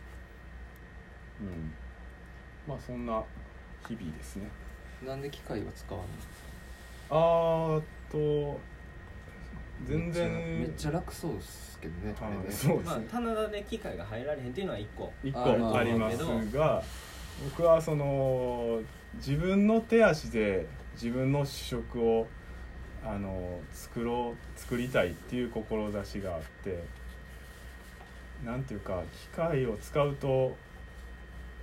[1.39, 1.73] うん、
[2.67, 3.23] まあそんな
[3.87, 4.49] 日々ですね。
[5.05, 6.01] なんで機械は使わ
[7.09, 8.59] あーっと
[9.85, 13.07] 全ない然めっちゃ楽そうですけどねあれはいねまあそうですね。
[13.11, 16.17] 棚田で機械が入られへんっていうのは一個一あまあ個あります
[16.55, 16.83] が
[17.43, 18.79] 僕はその
[19.15, 22.27] 自分の手足で自分の主食を
[23.03, 26.83] あの作ろう作りたいっていう志があって
[28.45, 30.55] なんていうか機械を使うと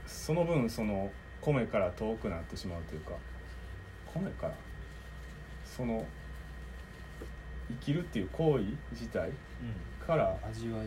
[0.07, 1.11] その分その
[1.41, 3.13] 米から遠くなってしまうというか
[4.13, 4.55] 米から
[5.65, 6.05] その
[7.69, 9.31] 生きるっていう行為自体
[10.07, 10.87] から味わい。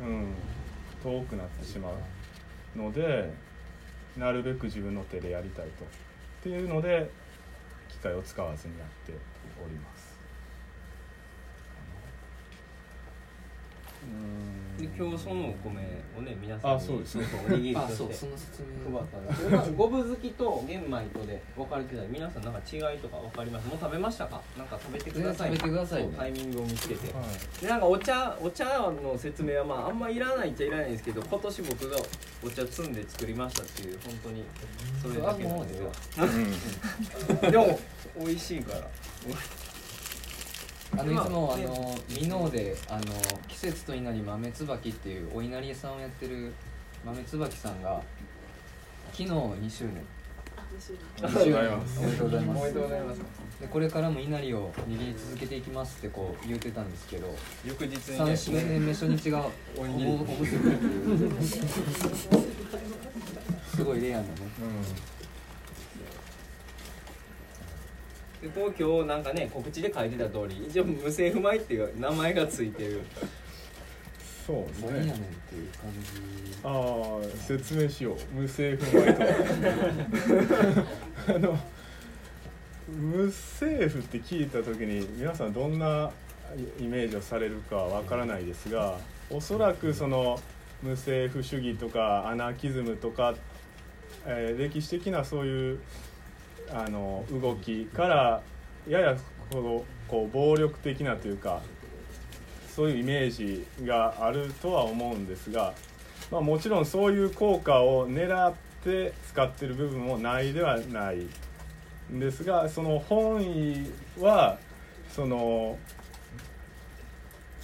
[0.00, 0.34] うん、
[1.02, 3.32] 遠くなってしまうので
[4.16, 5.84] なるべく自分の手でやりたいと。
[5.84, 5.88] っ
[6.42, 7.08] ていうので
[7.88, 9.12] 機械を使わずにやって
[9.64, 10.12] おります。
[14.02, 14.76] うん。
[14.78, 15.80] で今日そのお米
[16.18, 17.14] をね皆さんにあそうです。
[17.16, 18.98] ねおにぎりとあそうしてその説明。
[18.98, 23.68] 配ったんですけどまあ五分好きと玄米とで分かれてたり皆さんなんか違いとか分かります。
[23.68, 24.40] もう食べましたか？
[24.58, 25.50] なんか食べてください。
[25.50, 26.08] 食べてくださいね。
[26.10, 27.12] そうタイミングを見つけて。
[27.12, 27.60] はい。
[27.60, 31.96] でなんかお茶お茶の説明はまああんまいらないっちゃいらないんですけど今年僕が
[32.44, 34.44] お茶摘んで作りましたっていう本当に
[35.00, 37.78] それだけなんですが でも
[38.18, 38.80] 美味しいから
[40.98, 41.64] あのいつもあね。
[41.64, 43.02] の箕面であの
[43.48, 46.52] 季節と稲荷豆椿っていうお稲荷屋さんをやってる
[47.04, 48.00] 豆椿さんが
[49.12, 50.04] 昨日2周年。
[51.22, 51.98] ありがとうございます。
[52.00, 52.60] おめでとうございます。
[52.60, 53.20] おめでとうございます。
[53.60, 59.46] でこれからも稲荷を握り続けていきますってこう言ってたんですけど翌日に3ね周年目初日が
[59.76, 61.42] おおむすびっていう
[63.76, 64.28] すごいレアなね。
[64.28, 65.21] でこ
[68.48, 73.02] う今日なんかね告知で書いてた通り一応無政府米っていう名前がついてる。
[74.46, 76.08] そうです何やねんねっていう感じ。
[76.64, 78.16] ああ説明しよう。
[78.34, 79.28] 無政府米とは。
[81.36, 81.58] あの
[82.88, 86.10] 無政府って聞いた時に皆さんどんな
[86.78, 88.98] イメージをされるかわからないですが
[89.30, 90.38] おそらくその
[90.82, 93.34] 無政府主義とかアナーキズムとか、
[94.26, 95.78] えー歴史的なそういう
[96.72, 98.42] あの動きから
[98.88, 99.16] やや
[99.50, 101.60] このこう暴力的なというか
[102.74, 105.74] そういうイメージがあるとは思うんですが、
[106.30, 111.28] まあ、もちろんそういう効果を狙って使ってる部分もないではない
[112.10, 114.58] んですがその本意は
[115.10, 115.78] その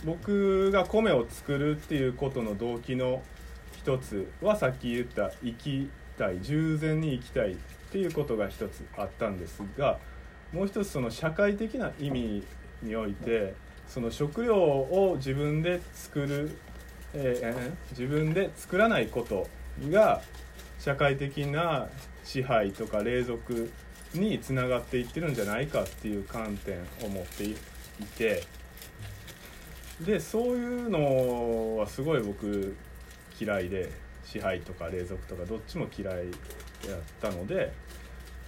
[0.05, 3.23] 僕が米を作るっていうことの動機の
[3.73, 7.57] 一つはさっき言った生きたい従前に生きたい
[7.89, 9.99] っていうことが一つあったんですが
[10.53, 12.43] もう一つその社会的な意味
[12.83, 13.55] において
[13.87, 16.59] その食料を自分で作る、
[17.15, 19.49] えー自分で作らないこと
[19.91, 20.21] が
[20.79, 21.89] 社会的な
[22.25, 23.73] 支配とか隷属
[24.15, 27.57] につながっていってるんじゃないかっていう観点を持ってい
[28.17, 28.45] て
[30.05, 32.77] でそういうのはすごい僕
[33.41, 33.91] 嫌いで
[34.25, 36.27] 支配とか隷属とかどっちも嫌い
[36.87, 37.73] やったので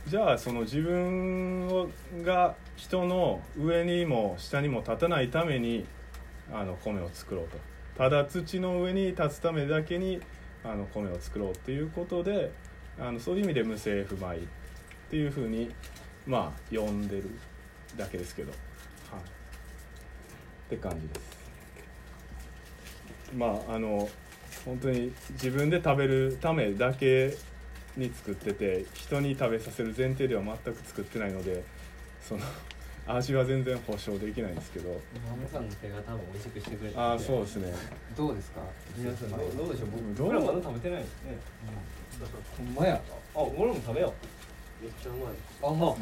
[0.06, 1.88] じゃあその自分を
[2.22, 5.84] が人の上にも下にも立たないために
[6.52, 7.58] あの米を作ろうと。
[7.96, 10.20] ただ土の上に立つためだけに
[10.64, 12.50] あの米を作ろうっていうことで
[12.98, 14.40] あのそういう意味で無政府米っ
[15.10, 15.70] ていうふうに
[16.26, 17.30] まあ呼んでる
[17.96, 19.24] だけですけど、はい、っ
[20.70, 21.40] て感じです。
[23.36, 24.08] まああの
[24.64, 27.36] 本当に自分で食べるためだけ
[27.96, 31.62] に作ってて人に食べさせる前提では全く作ってないので
[32.26, 32.42] その
[33.08, 34.88] 味は全然保証できないんですけど。
[35.28, 37.72] マモさんの手が多分美味しくしてくれてああそうですね。
[38.16, 38.60] どうですか？
[38.96, 39.88] 皆さんどうどうでしょう？
[39.90, 40.32] 僕どう？
[40.44, 41.38] まだ食べてないですね。
[42.56, 42.94] ほんまや。
[43.34, 44.14] あ俺も食べよ
[44.80, 45.32] めっちゃうまい。
[45.62, 45.86] あほんま。
[45.88, 45.96] うあ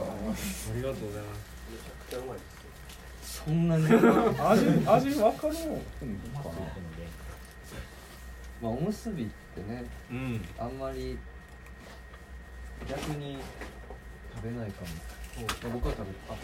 [0.74, 1.40] りがとうございます。
[1.70, 2.42] めちゃくちゃうまいで
[3.22, 3.84] すそんなに？
[3.88, 5.64] 味味分かるの
[6.42, 6.54] かな？
[8.60, 9.84] まあおむすびってね。
[10.10, 10.44] うん。
[10.58, 11.16] あんまり
[12.88, 13.38] 逆に
[14.36, 14.88] 食べないかも
[15.46, 16.34] まあ僕は食べあ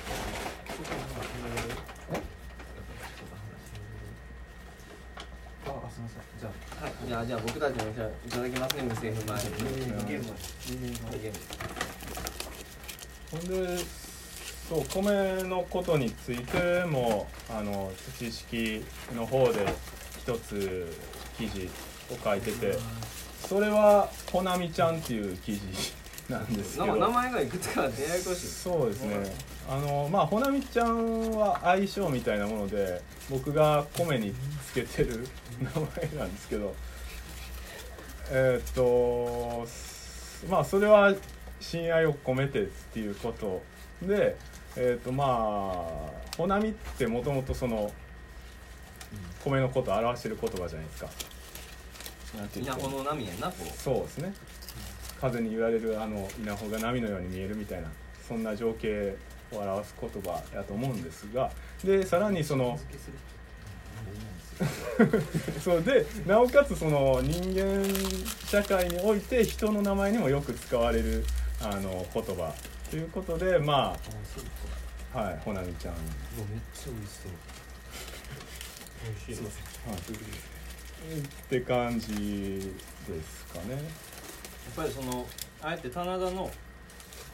[5.67, 9.29] ああすみませんじゃあはいじゃあじゃあ僕たちもじゃいただきますね無製粉米
[10.09, 10.25] ゲーム。
[13.31, 13.79] ほんで
[14.69, 19.67] そう米のことについてもあの土式の方で
[20.19, 20.97] 一つ
[21.37, 21.69] 記事
[22.11, 22.77] を書いてて
[23.47, 25.61] それはほなみちゃんっていう記事
[26.29, 26.97] なんですけど。
[26.97, 29.17] な名前がいくつかあってややこしいそうですね。
[29.69, 33.01] あのまあほなみちゃんは相性みたいなもので
[33.31, 34.35] 僕が米に
[34.67, 35.27] つけてる
[35.61, 36.75] 名前なんですけど。
[38.31, 41.15] えーっとすまあそれは
[41.61, 43.63] 親愛を込めてっていうこと
[44.03, 44.37] で
[44.77, 47.93] えーっとまあほなみってもともとその
[49.45, 51.11] 米のことを表してる言葉じゃないですか。
[52.89, 54.35] の波やなそうですね
[55.31, 57.89] 風に言われるあの稲穂が波のように見えるみたいな
[58.27, 59.17] そんな情景
[59.53, 61.51] を表す言葉やと思うんですが
[61.83, 62.79] でさらにその
[65.61, 67.85] そうでなおかつその人間
[68.47, 71.25] 社会において人の名前にもよく使われる
[71.61, 72.55] あの言葉
[72.91, 73.97] ということでま
[75.15, 77.33] あはいほなみちゃん、はい、めっちゃ美味しそう。
[79.05, 79.75] 美味しいです
[81.45, 82.73] って感じ
[83.07, 83.83] ですかね
[84.77, 85.27] ぱりその
[85.63, 86.51] あえて棚田の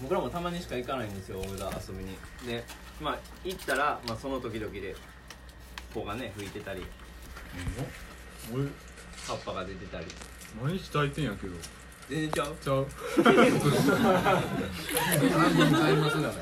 [0.03, 2.17] 僕らもたまにしか行かないんですよ大田遊びに。
[2.47, 2.65] で
[3.01, 4.95] まあ行ったら、まあ、その時々で
[5.95, 6.85] 子がね吹いてたり。
[8.53, 8.65] 俺
[9.27, 10.07] 葉っぱが出てたり。
[10.63, 11.55] 毎日炊いてんやけど。
[12.09, 12.57] 全然ちゃう？
[12.63, 12.87] ちゃう。
[13.23, 13.35] 半
[15.55, 16.35] 分ちゃいますがね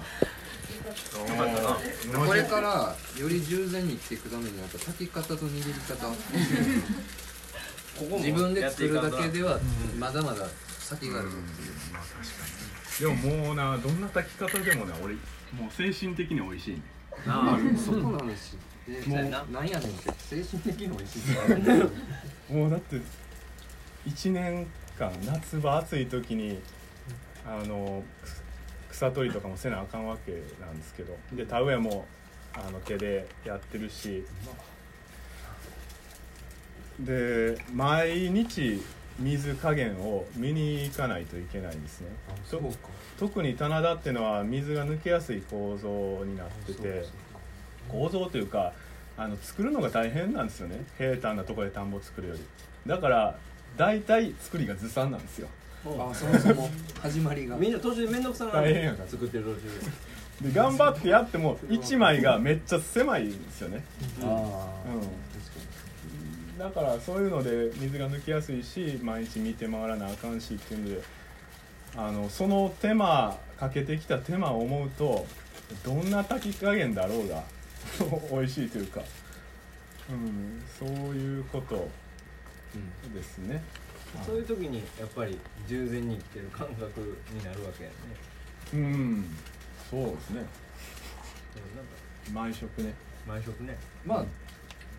[2.27, 6.07] これからより従前に生きていくためにやっぱ炊き方と握り方。
[6.07, 9.61] ここも自分で作るだけではは
[9.99, 10.47] まだまだ
[10.89, 15.15] 先があるぞっていうでももうなどんな炊き方でもね俺
[15.53, 16.83] もう精神的に美味しいね。
[17.27, 19.87] あそこの話でそうやななんやね。
[19.87, 22.97] んって精神的に美味しいもうだって
[24.07, 24.67] 1年
[24.99, 26.59] 間夏場暑い時に
[27.47, 31.17] あのく草取りとかもせなあかんわけなんですけど。
[31.35, 32.07] で田植えも
[32.55, 34.25] あの手でやってるし。
[37.01, 38.83] で毎日
[39.19, 42.09] 水加減を見に行かないといけないんですね。
[42.51, 42.61] と
[43.19, 45.89] 特に棚田っていうのは水が抜けやすい構造
[46.25, 47.05] になってて
[47.89, 48.73] 構造というか
[49.17, 50.85] あの作るのが大変なんですよね。
[50.97, 52.41] 平坦なところで田んぼ作るより。
[52.87, 53.37] だから
[53.77, 55.49] 大体作りがずさんなんですよ。
[55.85, 57.57] あそもそも始まりが。
[57.57, 59.63] みんな途中で面倒くさな大変やから作ってる途中
[60.43, 63.85] でで頑張ってやっても1枚がめっちゃ狭いんですよね。
[64.23, 65.38] ああうん
[66.59, 71.03] だからそういうので水が抜けやすいし毎日見て回らなあかんしっていうので
[71.97, 75.27] あのその手間かけてきた手間を思うと
[75.85, 77.45] どんな炊き加減だろうが
[78.31, 79.03] 美味しいというか、
[80.11, 81.89] うん、そういうこと
[83.15, 83.63] ですね。
[84.25, 87.95] そういう時にやっぱり従前に生きてる感覚になるわけやね
[88.73, 89.37] うん、
[89.91, 90.37] そうですね。
[90.37, 90.51] なんか
[92.33, 92.95] 毎食ね。
[93.27, 94.25] 毎食ねまあ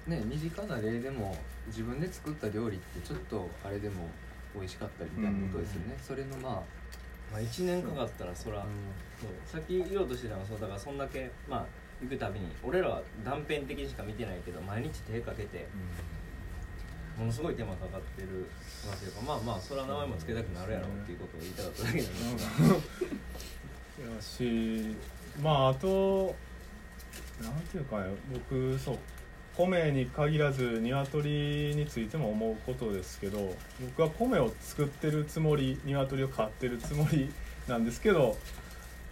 [0.09, 1.37] ね身近な例でも
[1.67, 4.07] 自分で作った料理ってちょっとあれでも
[4.55, 6.53] 美味しかったりみたいなことですよね、それのまあ、
[7.31, 8.61] まあ1年かかったらそら、う
[9.21, 9.31] そう。
[9.45, 11.65] さっき言おうとしてたのはそうだからそんだけまあ
[12.01, 15.67] 行くたびに俺らは断片的にしか見てないけど毎日手かけて
[17.17, 18.47] ものすごい手間かかってる
[18.89, 22.75] わけだからまあまあそれは名前も付けたくなるやろうっていうことを言いたかっただけなんですが
[24.15, 24.95] やし
[25.43, 26.33] まああと
[27.43, 28.97] なんていうかね僕そう
[29.67, 37.29] 米に限らず鶏についても思うことですけど僕は米を作ってるつもり鶏を飼ってるつもり
[37.67, 38.37] なんですけど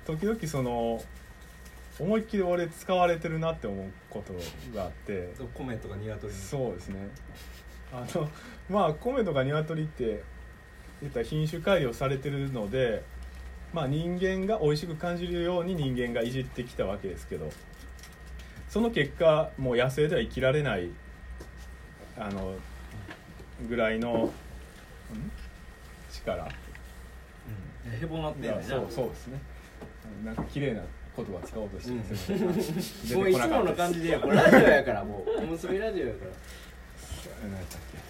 [0.06, 1.04] 時々その
[2.00, 4.34] 思いっきり俺使われてるなって思うこと
[4.74, 5.34] があって。
[5.54, 6.40] 米とか鶏に。
[6.40, 7.10] そうですね。
[7.92, 8.30] あの
[8.70, 10.24] まあ米とか鶏って
[11.02, 13.04] 言ったら品種改良されてるので
[13.74, 17.50] まあ人間が美味しく感じるように人間がいじってきたわけですけど
[18.70, 20.90] その結果もう野生では生きられない
[22.18, 22.56] あの
[23.68, 24.32] ぐらいのん？
[26.12, 26.44] 力。
[26.44, 27.94] うん。
[27.94, 28.64] へぼなってんね。
[28.68, 29.40] そうそうですね。
[30.26, 30.82] なんか綺麗な
[31.16, 32.28] 言葉使おうとしてるんです
[33.08, 36.32] けど もういつもの感じでやこれラジオやからもうおむすびラジオやから。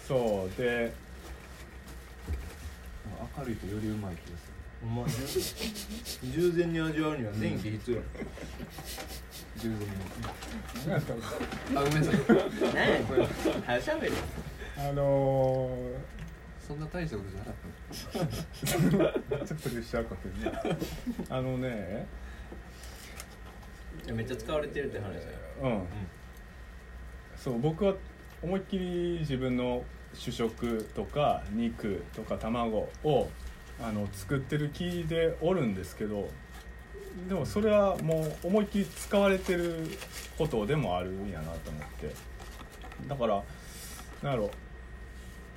[0.06, 0.92] そうで
[3.38, 4.50] 明るいとよりうまい気がす
[4.82, 5.06] お前
[6.32, 8.02] 従前に味わうには電気必要や。
[8.12, 8.24] 従 前
[9.64, 9.86] に
[10.86, 12.14] 何やったのあごめんなさい
[12.74, 13.26] 何やこれ
[13.66, 14.12] 早しゃべる
[14.76, 16.18] あのー
[16.68, 20.78] そんな大したことじゃなかった、ちょっとプレッシャーかけるね
[21.30, 22.06] あのね
[24.12, 25.22] めっちゃ使われてるって話だよ
[25.62, 25.86] うん、
[27.38, 27.94] そう僕は
[28.42, 29.82] 思いっきり自分の
[30.12, 33.30] 主食とか肉とか卵を
[33.80, 36.28] あの作ってる気でおるんですけど
[37.26, 39.86] でもそれはもう思いっきり使われてる
[40.36, 42.14] ことでもあるんやなと思って。
[43.06, 43.42] だから
[44.22, 44.50] なんやろ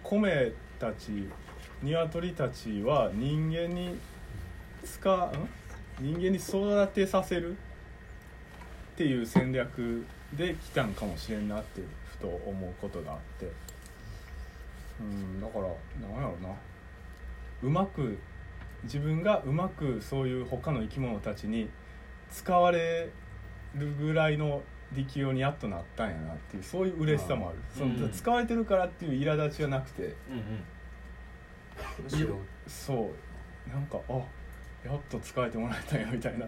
[0.03, 1.27] 米たち
[1.81, 3.97] 鶏たちは人間に
[4.83, 6.13] 使うん？
[6.13, 7.55] 人間に育てさせるっ
[8.97, 11.81] ていう戦略で来たんかもしれんなって
[12.11, 13.51] ふと思うことがあって。
[14.99, 15.63] うんだから
[16.07, 16.55] なんやろな。
[17.63, 18.17] うまく
[18.83, 21.69] 自分がうまくそういう他の生き物たちに
[22.31, 23.09] 使われ
[23.75, 24.61] るぐらいの
[24.93, 27.57] 力量にやっとなったんやなっていうそういう嬉しさもある。
[27.73, 28.11] そのうん。
[28.11, 30.03] 使われてるからっていう苛立ちはなくて。
[30.03, 30.11] うんう
[32.37, 32.45] ん。
[32.67, 33.09] そ
[33.67, 33.69] う。
[33.69, 34.13] なんかあ
[34.83, 36.45] やっと使えてもらえたんやみたいな。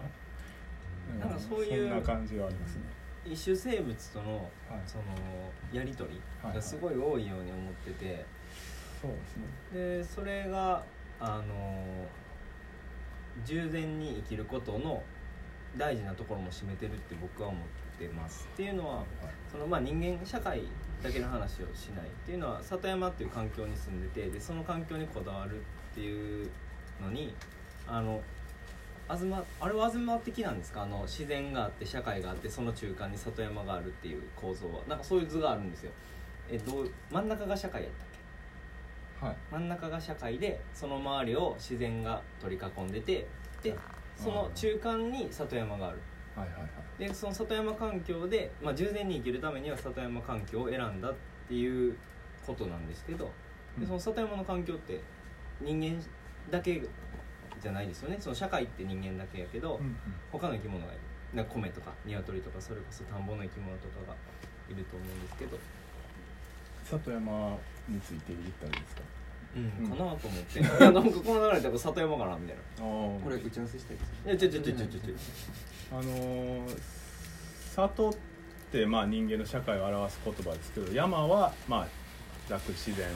[1.20, 2.82] なんかそういうそんな感じがありますね。
[3.24, 4.44] 一種生物とのはい。
[4.86, 5.04] その
[5.72, 8.26] やり取りはいがすごい多いように思ってて。
[9.00, 9.44] そうですね。
[9.72, 10.82] でそれが
[11.20, 12.06] あの
[13.44, 15.02] 従前に生きることの
[15.76, 17.62] 大事なところも占めてるって僕は思っ
[17.98, 18.46] てます。
[18.52, 19.04] っていうのは
[19.50, 20.62] そのまあ人間社会
[21.02, 26.48] だけの話をしないっていうのは里山っていう環境に住んでてでその環境にこだわるっていう
[27.02, 27.34] のに
[27.86, 28.20] あの
[29.08, 29.24] 東
[29.60, 30.84] あれは東的なんですか？
[30.84, 34.80] あの自然があって社会があってその中間に里山があるっていう構造は。
[34.88, 35.92] なんかそういう図があるんですよ。
[36.48, 38.04] えどう真ん中が社会やった
[39.24, 39.36] はい。
[39.50, 43.26] 真ん中が社会でその周りを自然が取り囲んでて
[43.62, 43.74] で
[44.16, 45.98] その中間に里山がある。
[46.36, 46.70] はいはいはい。
[46.98, 51.14] でその里山環境で、まあ、従前に生きるためには里山環境を選んだっ
[51.48, 51.96] ていう
[52.46, 53.30] ことなんですけど
[53.78, 55.00] でその里山の環境って
[55.60, 56.02] 人間
[56.50, 56.82] だけ
[57.60, 58.16] じゃないですよね。
[58.20, 59.96] その社会って人間だけやけど、うんうん。
[60.30, 61.00] 他の生き物がいる。
[61.32, 64.14] なんか米とか鶏とかそれこそ田んぼの生き物とかが
[64.70, 65.58] いると思うんですけど、
[66.84, 67.56] 里山
[67.88, 69.02] について言ったらいいですか？
[69.56, 69.96] うん、うん。
[69.96, 70.58] かなと思って。
[70.60, 72.62] いやなんかこの流れで里山かなみたいな。
[72.62, 74.12] ああこれ打ち合わせしたいです。
[74.26, 75.14] いやちょちょちょちょちょちょ。
[75.92, 76.78] あのー
[77.74, 78.14] 里っ
[78.70, 81.88] てまあ人間の社会を表す言葉ですけど山はまあ
[82.48, 83.08] ざっくり自然。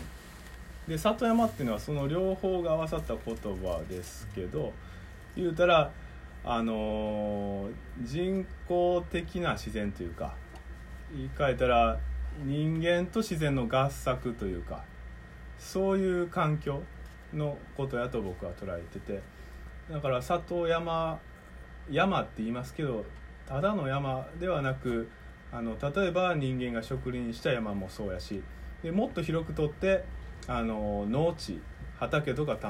[0.89, 4.73] で里山っていうのはその両方が合わさった言葉ですけど
[5.37, 5.91] 言うたら
[6.45, 10.35] あのー人工的な自然というか
[11.12, 12.01] 言い換えたら
[12.45, 14.84] 人間と自然の合作というか
[15.59, 16.82] そういう環境
[17.34, 19.20] のことやと僕は捉えてて
[19.91, 21.18] だから里山
[21.91, 23.05] 山って言いますけど
[23.47, 25.11] ただの山ではなく
[25.51, 28.43] あの例えば人間が植林した山もそうやし
[28.82, 30.05] でもっと広くとって
[30.47, 31.61] あの農地
[31.99, 32.61] 畑とか田ん